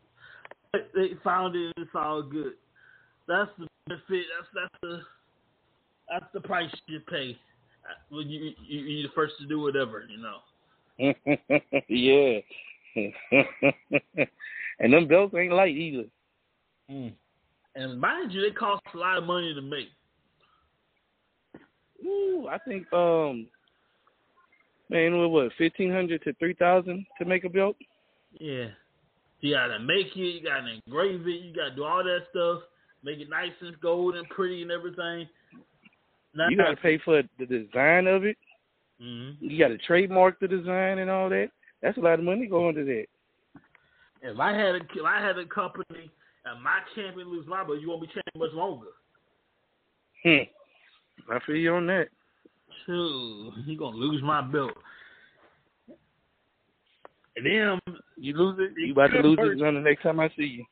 They- 0.74 1.16
found 1.24 1.56
it. 1.56 1.74
It's 1.78 1.90
all 1.94 2.22
good. 2.22 2.54
That's 3.28 3.50
the 3.58 3.68
benefit. 3.88 4.26
That's 4.38 4.48
that's 4.54 4.74
the 4.82 5.02
that's 6.10 6.26
the 6.34 6.42
price 6.42 6.72
you 6.88 7.02
pay 7.02 7.38
uh, 7.84 8.16
when 8.16 8.30
you, 8.30 8.54
you 8.66 8.80
you're 8.80 9.10
the 9.10 9.14
first 9.14 9.34
to 9.40 9.46
do 9.46 9.60
whatever. 9.60 10.06
You 10.08 10.18
know. 10.22 10.38
yeah. 11.90 12.40
and 14.80 14.94
them 14.94 15.08
belts 15.08 15.36
ain't 15.36 15.54
light 15.54 15.76
either. 15.76 16.06
Mm. 16.90 17.14
And 17.76 18.00
mind 18.00 18.32
you, 18.32 18.42
they 18.42 18.52
cost 18.52 18.82
a 18.94 18.98
lot 18.98 19.18
of 19.18 19.26
money 19.26 19.54
to 19.54 19.62
make. 19.62 19.90
Ooh, 22.06 22.48
I 22.50 22.58
think 22.60 22.92
um 22.94 23.48
man, 24.90 25.18
what 25.18 25.30
what, 25.32 25.52
fifteen 25.58 25.92
hundred 25.92 26.24
to 26.24 26.34
three 26.34 26.54
thousand 26.54 27.06
to 27.20 27.26
make 27.26 27.44
a 27.44 27.50
belt? 27.50 27.76
Yeah. 28.40 28.68
You 29.42 29.54
gotta 29.54 29.80
make 29.80 30.08
it, 30.16 30.20
you 30.20 30.42
gotta 30.42 30.80
engrave 30.86 31.28
it, 31.28 31.42
you 31.44 31.54
gotta 31.54 31.76
do 31.76 31.84
all 31.84 32.04
that 32.04 32.22
stuff, 32.32 32.64
make 33.04 33.20
it 33.20 33.30
nice 33.30 33.52
and 33.62 33.80
gold 33.82 34.16
and 34.16 34.28
pretty 34.30 34.62
and 34.62 34.72
everything. 34.72 35.28
Now, 36.34 36.50
You 36.50 36.58
gotta 36.58 36.78
pay 36.78 37.00
for 37.04 37.22
the 37.38 37.46
design 37.46 38.08
of 38.08 38.26
it. 38.26 38.38
hmm 39.00 39.32
You 39.40 39.60
gotta 39.60 39.78
trademark 39.78 40.40
the 40.40 40.48
design 40.48 41.00
and 41.00 41.10
all 41.10 41.30
that. 41.30 41.50
That's 41.82 41.98
a 41.98 42.02
lot 42.02 42.20
of 42.20 42.26
money 42.26 42.48
going 42.48 42.76
to 42.76 42.84
that. 42.86 43.06
If 44.22 44.40
I 44.40 44.52
had 44.54 44.76
a 44.76 44.78
if 44.78 45.06
I 45.06 45.22
had 45.22 45.38
a 45.38 45.46
company 45.46 46.10
and 46.52 46.64
my 46.64 46.80
champion 46.96 47.30
lose 47.30 47.46
my 47.48 47.64
belt, 47.64 47.80
you 47.82 47.90
won't 47.90 48.02
be 48.02 48.08
champion 48.08 48.38
much 48.38 48.54
longer. 48.54 48.88
Hmm. 50.24 51.32
I 51.32 51.40
feel 51.46 51.56
you 51.56 51.74
on 51.74 51.88
that. 51.88 52.08
Shoot, 52.86 53.54
you 53.66 53.78
gonna 53.78 53.98
lose 53.98 54.22
my 54.24 54.42
belt. 54.42 54.72
And 57.36 57.46
then 57.46 57.96
You 58.18 58.36
lose 58.36 58.58
it, 58.60 58.80
you 58.80 58.94
about 58.94 59.08
to 59.08 59.20
lose 59.20 59.38
it 59.40 59.64
on 59.64 59.76
the 59.76 59.82
next 59.82 60.04
time 60.04 60.20
I 60.20 60.30
see 60.36 60.44
you. 60.44 60.66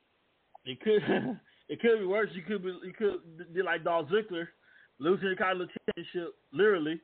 it 0.65 0.81
could 0.81 1.01
it 1.69 1.79
could 1.79 1.99
be 1.99 2.05
worse. 2.05 2.29
You 2.33 2.41
could 2.41 2.63
be 2.63 2.69
you 2.83 2.93
could 2.97 3.53
be 3.53 3.61
like 3.61 3.83
Dolph 3.83 4.09
Ziggler, 4.09 4.47
losing 4.99 5.29
the 5.29 5.35
Continental 5.35 5.67
Championship 5.87 6.35
literally, 6.53 6.99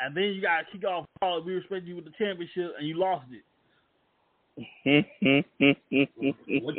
and 0.00 0.16
then 0.16 0.24
you 0.24 0.40
got 0.40 0.60
to 0.60 0.64
kick 0.72 0.88
off 0.88 1.06
Raw. 1.20 1.40
We 1.40 1.54
respect 1.54 1.84
you 1.84 1.96
with 1.96 2.04
the 2.06 2.12
championship, 2.18 2.74
and 2.78 2.88
you 2.88 2.98
lost 2.98 3.26
it. 3.30 3.42
What 4.56 4.64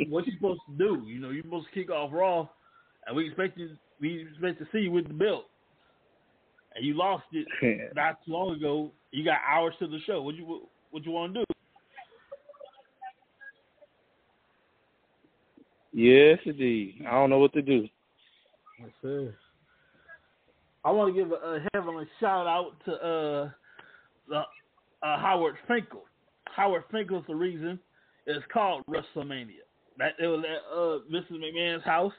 what 0.08 0.26
you 0.26 0.32
supposed 0.36 0.60
to 0.68 0.78
do? 0.78 1.02
You 1.06 1.20
know, 1.20 1.30
you're 1.30 1.42
supposed 1.42 1.66
to 1.68 1.74
kick 1.74 1.90
off 1.90 2.10
Raw, 2.12 2.48
and 3.06 3.16
we 3.16 3.26
expect 3.26 3.58
you 3.58 3.76
we 4.00 4.26
expect 4.30 4.58
to 4.60 4.66
see 4.72 4.78
you 4.84 4.90
with 4.90 5.08
the 5.08 5.14
belt, 5.14 5.44
and 6.74 6.84
you 6.84 6.94
lost 6.94 7.24
it 7.32 7.46
not 7.94 8.24
too 8.24 8.32
long 8.32 8.54
ago. 8.54 8.90
You 9.10 9.24
got 9.24 9.40
hours 9.46 9.74
to 9.80 9.86
the 9.86 9.98
show. 10.06 10.22
What 10.22 10.36
you 10.36 10.68
what 10.90 11.04
you 11.04 11.10
want 11.12 11.34
to 11.34 11.40
do? 11.40 11.44
yes, 15.92 16.38
indeed. 16.46 17.04
I 17.06 17.10
don't 17.12 17.30
know 17.30 17.38
what 17.38 17.52
to 17.54 17.62
do. 17.62 17.88
Yes, 18.80 18.90
sir. 19.02 19.34
I 20.84 20.90
want 20.92 21.14
to 21.14 21.20
give 21.20 21.32
a, 21.32 21.34
a 21.34 21.66
heavenly 21.74 22.06
shout 22.20 22.46
out 22.46 22.72
to 22.84 22.92
uh, 22.92 23.50
the, 24.28 24.38
uh, 25.02 25.18
Howard 25.18 25.56
Finkel. 25.66 26.04
Howard 26.56 26.84
Finkel's 26.90 27.24
the 27.28 27.34
reason 27.34 27.78
it's 28.26 28.44
called 28.52 28.82
WrestleMania. 28.88 29.64
That 29.98 30.12
it 30.18 30.26
was 30.26 30.44
at 30.44 30.76
uh, 30.76 30.98
Mrs. 31.10 31.40
McMahon's 31.40 31.84
house. 31.84 32.12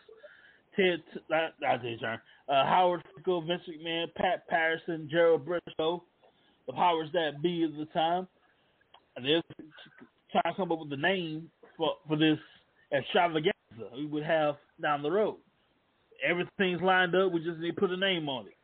Ted, 0.76 1.04
not, 1.30 1.54
not 1.60 1.82
Ted 1.82 1.98
Turner. 2.00 2.22
Uh, 2.48 2.66
Howard 2.66 3.04
Finkel, 3.14 3.42
Vince 3.42 3.64
McMahon, 3.68 4.06
Pat 4.16 4.48
Patterson, 4.48 5.10
Gerald 5.12 5.46
Brisco, 5.46 6.02
the 6.68 6.74
powers 6.74 7.10
that 7.14 7.42
be 7.42 7.64
at 7.64 7.78
the 7.78 7.86
time, 7.94 8.28
and 9.16 9.26
they're 9.26 9.42
trying 10.32 10.54
to 10.54 10.58
come 10.58 10.72
up 10.72 10.80
with 10.80 10.90
the 10.90 10.98
name 10.98 11.50
for 11.76 11.94
for 12.08 12.16
this 12.16 12.38
extravaganza 12.96 13.54
we 13.96 14.06
would 14.06 14.24
have 14.24 14.56
down 14.82 15.02
the 15.04 15.12
road 15.12 15.38
everything's 16.26 16.82
lined 16.82 17.16
up. 17.16 17.32
We 17.32 17.44
just 17.44 17.60
need 17.60 17.76
to 17.76 17.80
put 17.80 17.92
a 17.92 17.98
name 17.98 18.30
on 18.30 18.48
it. 18.48 18.58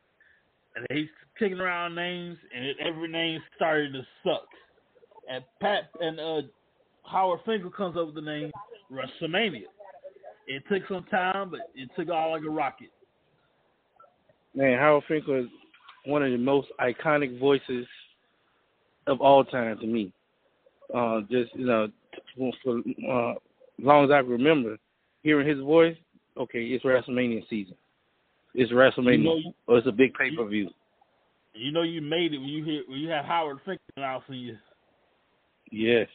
And 0.76 0.86
he's 0.90 1.08
kicking 1.38 1.60
around 1.60 1.94
names, 1.94 2.36
and 2.54 2.66
every 2.80 3.08
name 3.08 3.40
started 3.56 3.92
to 3.92 4.02
suck. 4.24 4.46
And 5.30 5.44
Pat 5.60 5.90
and 6.00 6.20
uh, 6.20 6.42
Howard 7.10 7.40
Finkel 7.46 7.70
comes 7.70 7.96
up 7.96 8.06
with 8.06 8.14
the 8.14 8.20
name 8.20 8.52
WrestleMania. 8.92 9.64
It 10.46 10.62
took 10.70 10.82
some 10.88 11.04
time, 11.10 11.50
but 11.50 11.60
it 11.74 11.88
took 11.96 12.10
all 12.10 12.32
like 12.32 12.42
a 12.42 12.50
rocket. 12.50 12.90
Man, 14.54 14.78
Howard 14.78 15.04
Finkel 15.08 15.40
is 15.40 15.46
one 16.04 16.22
of 16.22 16.30
the 16.30 16.38
most 16.38 16.68
iconic 16.80 17.38
voices 17.40 17.86
of 19.06 19.20
all 19.20 19.44
time 19.44 19.78
to 19.78 19.86
me. 19.86 20.12
Uh, 20.94 21.20
just 21.30 21.54
you 21.54 21.66
know, 21.66 21.88
for 22.62 22.78
uh, 22.78 23.32
as 23.32 23.38
long 23.84 24.04
as 24.04 24.10
I 24.10 24.20
can 24.20 24.30
remember 24.30 24.76
hearing 25.22 25.48
his 25.48 25.60
voice, 25.60 25.96
okay, 26.36 26.64
it's 26.66 26.84
WrestleMania 26.84 27.48
season. 27.48 27.74
It's 28.54 28.70
WrestleMania, 28.70 29.18
You 29.18 29.24
know 29.24 29.36
you- 29.36 29.54
or 29.66 29.78
it's 29.78 29.86
a 29.88 29.92
big 29.92 30.14
pay 30.14 30.30
per 30.36 30.46
view. 30.46 30.70
You 31.54 31.72
know 31.72 31.82
you 31.82 32.00
made 32.02 32.34
it 32.34 32.38
when 32.38 32.48
you 32.48 32.64
hear 32.64 32.82
when 32.86 32.98
you 32.98 33.08
have 33.08 33.24
Howard 33.24 33.58
Finkel 33.64 33.84
announcing 33.96 34.34
you. 34.34 34.56
Yes. 35.74 36.08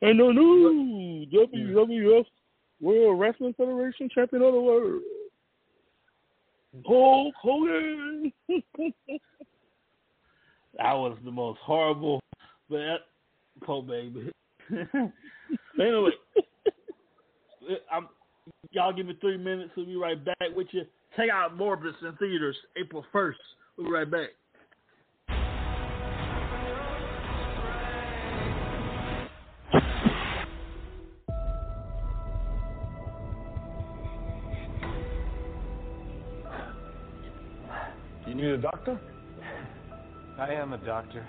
And 0.00 0.18
the 0.18 0.32
new 0.32 1.26
WWF 1.32 2.24
World 2.80 3.20
Wrestling 3.20 3.54
Federation 3.54 4.08
Champion 4.14 4.42
of 4.42 4.54
the 4.54 4.60
World, 4.60 5.02
Hulk 6.84 7.34
Hogan. 7.40 8.32
That 10.78 10.92
was 10.92 11.16
the 11.24 11.30
most 11.30 11.58
horrible, 11.64 12.20
but 12.68 13.06
poor 13.64 13.82
baby. 13.82 14.30
anyway, 15.80 16.10
I'm, 17.90 18.08
y'all 18.72 18.92
give 18.92 19.06
me 19.06 19.16
three 19.18 19.38
minutes. 19.38 19.70
We'll 19.74 19.86
be 19.86 19.96
right 19.96 20.22
back 20.22 20.54
with 20.54 20.66
you. 20.72 20.82
Check 21.16 21.30
out 21.32 21.56
Morbius 21.56 21.94
in 22.02 22.14
theaters 22.16 22.56
April 22.78 23.06
1st. 23.14 23.32
We'll 23.78 23.86
be 23.86 23.92
right 23.94 24.10
back. 24.10 24.28
Doctor? 38.86 39.00
I 40.38 40.52
am 40.52 40.72
a 40.72 40.78
doctor. 40.78 41.26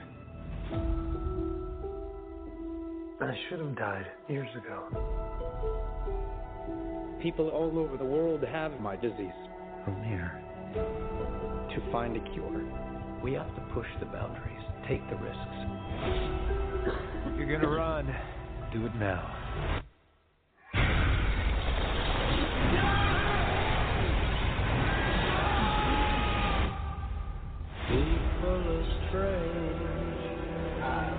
I 3.19 3.33
should 3.49 3.59
have 3.59 3.75
died 3.75 4.05
years 4.27 4.49
ago. 4.55 4.83
People 7.21 7.49
all 7.49 7.79
over 7.79 7.97
the 7.97 8.05
world 8.05 8.43
have 8.43 8.79
my 8.79 8.95
disease. 8.95 9.31
I'm 9.87 10.03
here 10.03 10.39
to 10.73 11.91
find 11.91 12.15
a 12.15 12.31
cure. 12.33 12.63
We 13.23 13.33
have 13.33 13.53
to 13.55 13.61
push 13.73 13.87
the 13.99 14.05
boundaries, 14.05 14.61
take 14.87 15.01
the 15.09 15.15
risks. 15.15 15.39
If 17.25 17.37
you're 17.37 17.51
gonna 17.51 17.73
run, 17.73 18.13
do 18.71 18.85
it 18.85 18.95
now. 18.95 19.83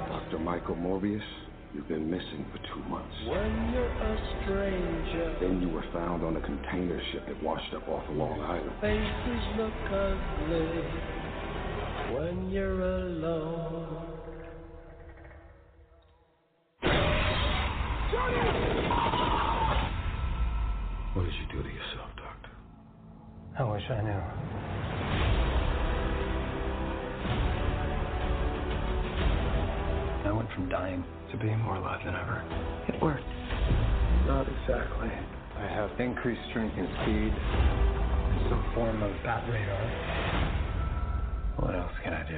Dr. 0.09 0.39
Michael 0.39 0.77
Morbius, 0.77 1.23
you've 1.75 1.89
been 1.89 2.11
missing 2.11 2.45
for 2.53 2.59
two 2.75 2.87
months. 2.89 3.15
When 3.27 3.73
you're 3.73 3.87
a 3.89 4.43
stranger, 4.43 5.37
Then 5.41 5.63
you 5.63 5.71
were 5.71 5.85
found 5.93 6.23
on 6.23 6.37
a 6.37 6.41
container 6.41 7.01
ship 7.13 7.27
that 7.27 7.43
washed 7.43 7.73
up 7.75 7.89
off 7.89 8.07
of 8.11 8.17
Long 8.17 8.41
Island. 8.41 8.73
faces 8.83 9.57
look 9.57 9.73
ugly. 9.91 10.85
When 12.15 12.51
you're 12.51 12.81
alone. 12.83 14.05
What 21.15 21.25
did 21.25 21.35
you 21.35 21.47
do 21.51 21.63
to 21.63 21.69
yourself, 21.69 22.11
Doctor? 22.17 22.51
I 23.59 23.65
wish 23.65 23.83
I 23.91 24.03
knew. 24.03 24.23
From 30.59 30.69
dying 30.69 31.05
to 31.31 31.37
being 31.39 31.59
more 31.61 31.77
alive 31.77 32.01
than 32.05 32.15
ever. 32.15 32.43
It 32.89 33.01
worked. 33.01 33.23
Not 34.27 34.43
exactly. 34.43 35.09
I 35.57 35.67
have 35.71 35.91
increased 36.01 36.41
strength 36.51 36.75
and 36.77 36.89
speed, 37.03 37.33
and 37.33 38.51
some 38.51 38.65
form 38.75 39.03
of 39.03 39.13
bat 39.23 39.45
radar. 39.49 39.87
What 41.59 41.75
else 41.77 41.93
can 42.03 42.13
I 42.13 42.23
do? 42.29 42.35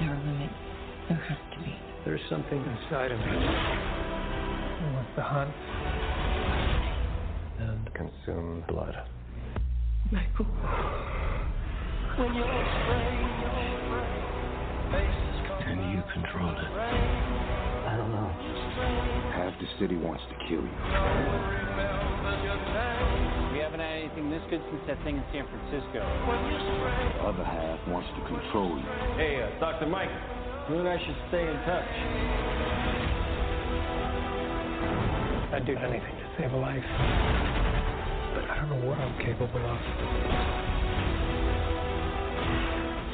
There 0.00 0.12
are 0.12 0.20
limits. 0.24 0.54
There 1.08 1.24
has 1.28 1.38
to 1.52 1.58
be. 1.62 1.74
There's 2.06 2.20
something 2.30 2.58
inside 2.58 3.12
of 3.12 3.18
me. 3.20 3.36
It 4.76 4.92
wants 4.94 5.10
to 5.16 5.22
hunt 5.22 5.50
and 5.50 5.75
consume 8.06 8.64
blood. 8.68 8.94
Michael. 10.12 10.46
When 12.16 12.34
you're 12.34 12.46
a 12.46 12.64
stranger, 12.86 13.50
faces 14.92 15.38
come 15.48 15.62
Can 15.62 15.78
you 15.90 16.02
control 16.14 16.50
it? 16.50 16.72
I 17.86 17.96
don't 17.98 18.10
know. 18.10 18.30
Half 19.34 19.58
the 19.60 19.66
city 19.80 19.96
wants 19.96 20.22
to 20.30 20.36
kill 20.48 20.62
you. 20.62 20.76
We 23.52 23.58
haven't 23.62 23.80
had 23.80 23.98
anything 23.98 24.30
this 24.30 24.42
good 24.50 24.62
since 24.70 24.82
that 24.86 25.02
thing 25.04 25.16
in 25.16 25.24
San 25.32 25.44
Francisco. 25.46 25.98
The 25.98 27.26
other 27.26 27.44
half 27.44 27.88
wants 27.88 28.08
to 28.14 28.22
control 28.26 28.78
you. 28.78 28.86
Hey, 29.16 29.42
uh, 29.42 29.60
Dr. 29.60 29.86
Mike, 29.86 30.10
you 30.70 30.78
and 30.78 30.88
I 30.88 30.98
should 30.98 31.16
stay 31.28 31.42
in 31.42 31.56
touch. 31.66 31.92
I'd 35.52 35.66
do 35.66 35.76
anything 35.76 36.16
to 36.16 36.26
save 36.38 36.52
a 36.52 36.56
life. 36.56 37.55
Don't 38.68 38.80
know 38.80 38.88
what 38.88 38.98
I'm 38.98 39.16
capable 39.18 39.64
of. 39.64 39.78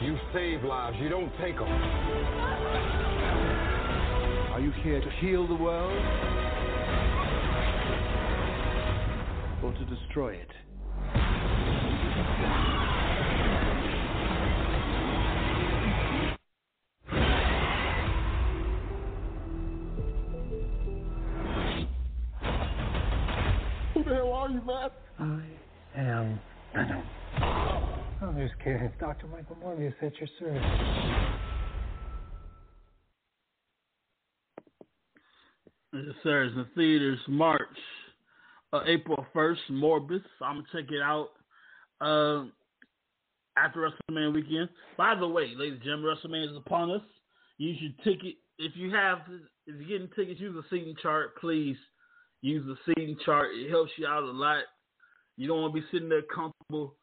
You 0.03 0.17
save 0.33 0.65
lives, 0.65 0.97
you 0.99 1.11
don't 1.11 1.31
take 1.39 1.57
them. 1.57 1.69
Are 4.53 4.61
you 4.61 4.73
here 4.83 5.01
to 5.01 5.11
heal 5.21 5.47
the 5.47 5.55
world? 5.55 5.93
Or 9.63 9.73
to 9.75 9.85
destroy 9.85 10.37
it? 10.37 10.49
It's 28.65 28.95
Dr. 29.01 29.27
Michael 29.27 29.57
Morbius 29.57 29.95
at 30.03 30.13
your 30.19 30.29
service. 30.39 30.63
Yes, 35.93 36.15
sir. 36.23 36.45
It's 36.45 36.55
in 36.55 36.67
theaters 36.75 37.19
March, 37.29 37.61
uh, 38.73 38.81
April 38.87 39.27
1st, 39.35 39.57
Morbius. 39.73 40.23
I'm 40.41 40.57
going 40.57 40.67
to 40.71 40.83
check 40.83 40.91
it 40.91 41.03
out 41.03 41.31
uh, 42.01 42.45
after 43.59 43.91
WrestleMania 44.11 44.33
weekend. 44.33 44.69
By 44.97 45.15
the 45.19 45.27
way, 45.29 45.53
ladies 45.57 45.75
and 45.75 45.83
gentlemen, 45.83 46.15
WrestleMania 46.15 46.51
is 46.53 46.57
upon 46.57 46.91
us. 46.93 47.03
Use 47.59 47.79
your 47.81 47.93
ticket. 48.05 48.37
If 48.59 48.73
you 48.77 48.91
have, 48.95 49.19
if 49.67 49.75
you're 49.81 49.99
getting 49.99 50.15
tickets, 50.15 50.41
use 50.41 50.55
the 50.55 50.65
seating 50.71 50.95
chart. 51.03 51.37
Please 51.41 51.77
use 52.43 52.65
the 52.65 52.77
seating 52.87 53.17
chart. 53.25 53.49
It 53.55 53.71
helps 53.71 53.91
you 53.99 54.07
out 54.07 54.23
a 54.23 54.27
lot. 54.27 54.63
You 55.37 55.49
don't 55.49 55.63
want 55.63 55.75
to 55.75 55.81
be 55.81 55.87
sitting 55.91 56.09
there 56.09 56.23
comfortable. 56.23 56.95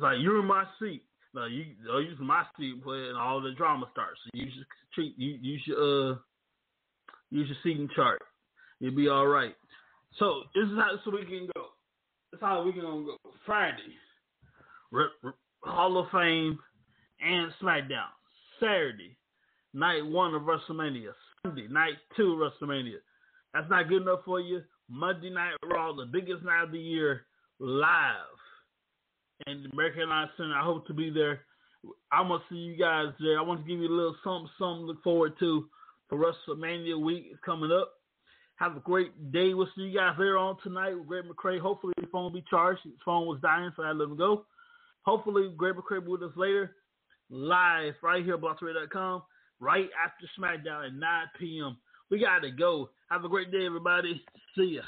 Like, 0.00 0.18
you're 0.20 0.40
in 0.40 0.46
my 0.46 0.64
seat. 0.80 1.02
No, 1.34 1.46
you 1.46 1.64
I'll 1.92 2.00
use 2.00 2.16
my 2.20 2.44
seat 2.56 2.74
and 2.86 3.18
all 3.18 3.40
the 3.40 3.52
drama 3.52 3.86
starts. 3.90 4.20
So 4.24 4.30
you 4.34 4.46
should 4.54 4.66
treat 4.94 5.14
you 5.18 5.36
use 5.40 5.62
your 5.66 6.12
uh 6.12 6.16
use 7.30 7.48
your 7.48 7.56
seating 7.62 7.88
chart. 7.94 8.22
You'll 8.78 8.94
be 8.94 9.08
all 9.08 9.26
right. 9.26 9.56
So 10.18 10.42
this 10.54 10.64
is 10.64 10.78
how 10.78 10.92
this 10.92 11.12
weekend 11.12 11.50
go. 11.54 11.66
This 12.30 12.38
is 12.38 12.40
how 12.40 12.62
we 12.62 12.72
gonna 12.72 13.04
go. 13.04 13.16
Friday, 13.44 13.94
Re- 14.92 15.06
Re- 15.22 15.32
Hall 15.64 15.98
of 15.98 16.06
Fame 16.12 16.58
and 17.20 17.52
SmackDown. 17.60 18.10
Saturday, 18.60 19.16
night 19.72 20.06
one 20.06 20.34
of 20.34 20.42
WrestleMania. 20.42 21.12
Sunday, 21.42 21.66
night 21.68 21.94
two 22.16 22.40
of 22.40 22.52
WrestleMania. 22.52 22.98
That's 23.52 23.68
not 23.68 23.88
good 23.88 24.02
enough 24.02 24.20
for 24.24 24.40
you. 24.40 24.62
Monday 24.88 25.30
Night 25.30 25.54
Raw, 25.64 25.92
the 25.94 26.06
biggest 26.06 26.44
night 26.44 26.62
of 26.62 26.70
the 26.70 26.78
year, 26.78 27.26
live 27.58 28.38
in 29.46 29.62
the 29.62 29.70
American 29.72 30.02
Airlines 30.02 30.30
Center. 30.36 30.54
I 30.54 30.64
hope 30.64 30.86
to 30.86 30.94
be 30.94 31.10
there. 31.10 31.40
I'm 32.12 32.28
gonna 32.28 32.42
see 32.48 32.56
you 32.56 32.76
guys 32.76 33.08
there. 33.20 33.38
I 33.38 33.42
want 33.42 33.62
to 33.62 33.68
give 33.68 33.80
you 33.80 33.88
a 33.88 33.94
little 33.94 34.16
something, 34.24 34.48
something 34.58 34.82
to 34.82 34.92
look 34.92 35.02
forward 35.02 35.34
to 35.40 35.68
for 36.08 36.18
WrestleMania 36.18 37.00
week 37.00 37.26
is 37.32 37.38
coming 37.44 37.70
up. 37.72 37.92
Have 38.56 38.76
a 38.76 38.80
great 38.80 39.32
day. 39.32 39.52
We'll 39.52 39.68
see 39.74 39.82
you 39.82 39.98
guys 39.98 40.14
there 40.16 40.38
on 40.38 40.56
tonight 40.62 40.94
with 40.94 41.06
Greg 41.06 41.24
McCray. 41.24 41.60
Hopefully 41.60 41.92
the 42.00 42.06
phone 42.06 42.24
will 42.24 42.30
be 42.30 42.44
charged. 42.48 42.80
His 42.84 42.92
phone 43.04 43.26
was 43.26 43.40
dying, 43.42 43.70
so 43.76 43.82
I 43.82 43.92
let 43.92 44.08
him 44.08 44.16
go. 44.16 44.46
Hopefully 45.02 45.52
Greg 45.56 45.74
McCray 45.74 45.98
will 45.98 46.18
be 46.18 46.22
with 46.22 46.30
us 46.30 46.36
later, 46.36 46.76
live 47.30 47.94
right 48.02 48.24
here, 48.24 48.38
BlockRadio.com, 48.38 49.22
right 49.60 49.88
after 50.02 50.26
SmackDown 50.38 50.86
at 50.86 50.94
9 50.94 51.26
p.m. 51.38 51.76
We 52.10 52.20
got 52.20 52.40
to 52.40 52.50
go. 52.50 52.90
Have 53.10 53.24
a 53.24 53.28
great 53.28 53.50
day, 53.50 53.66
everybody. 53.66 54.22
See 54.56 54.76
ya. 54.76 54.82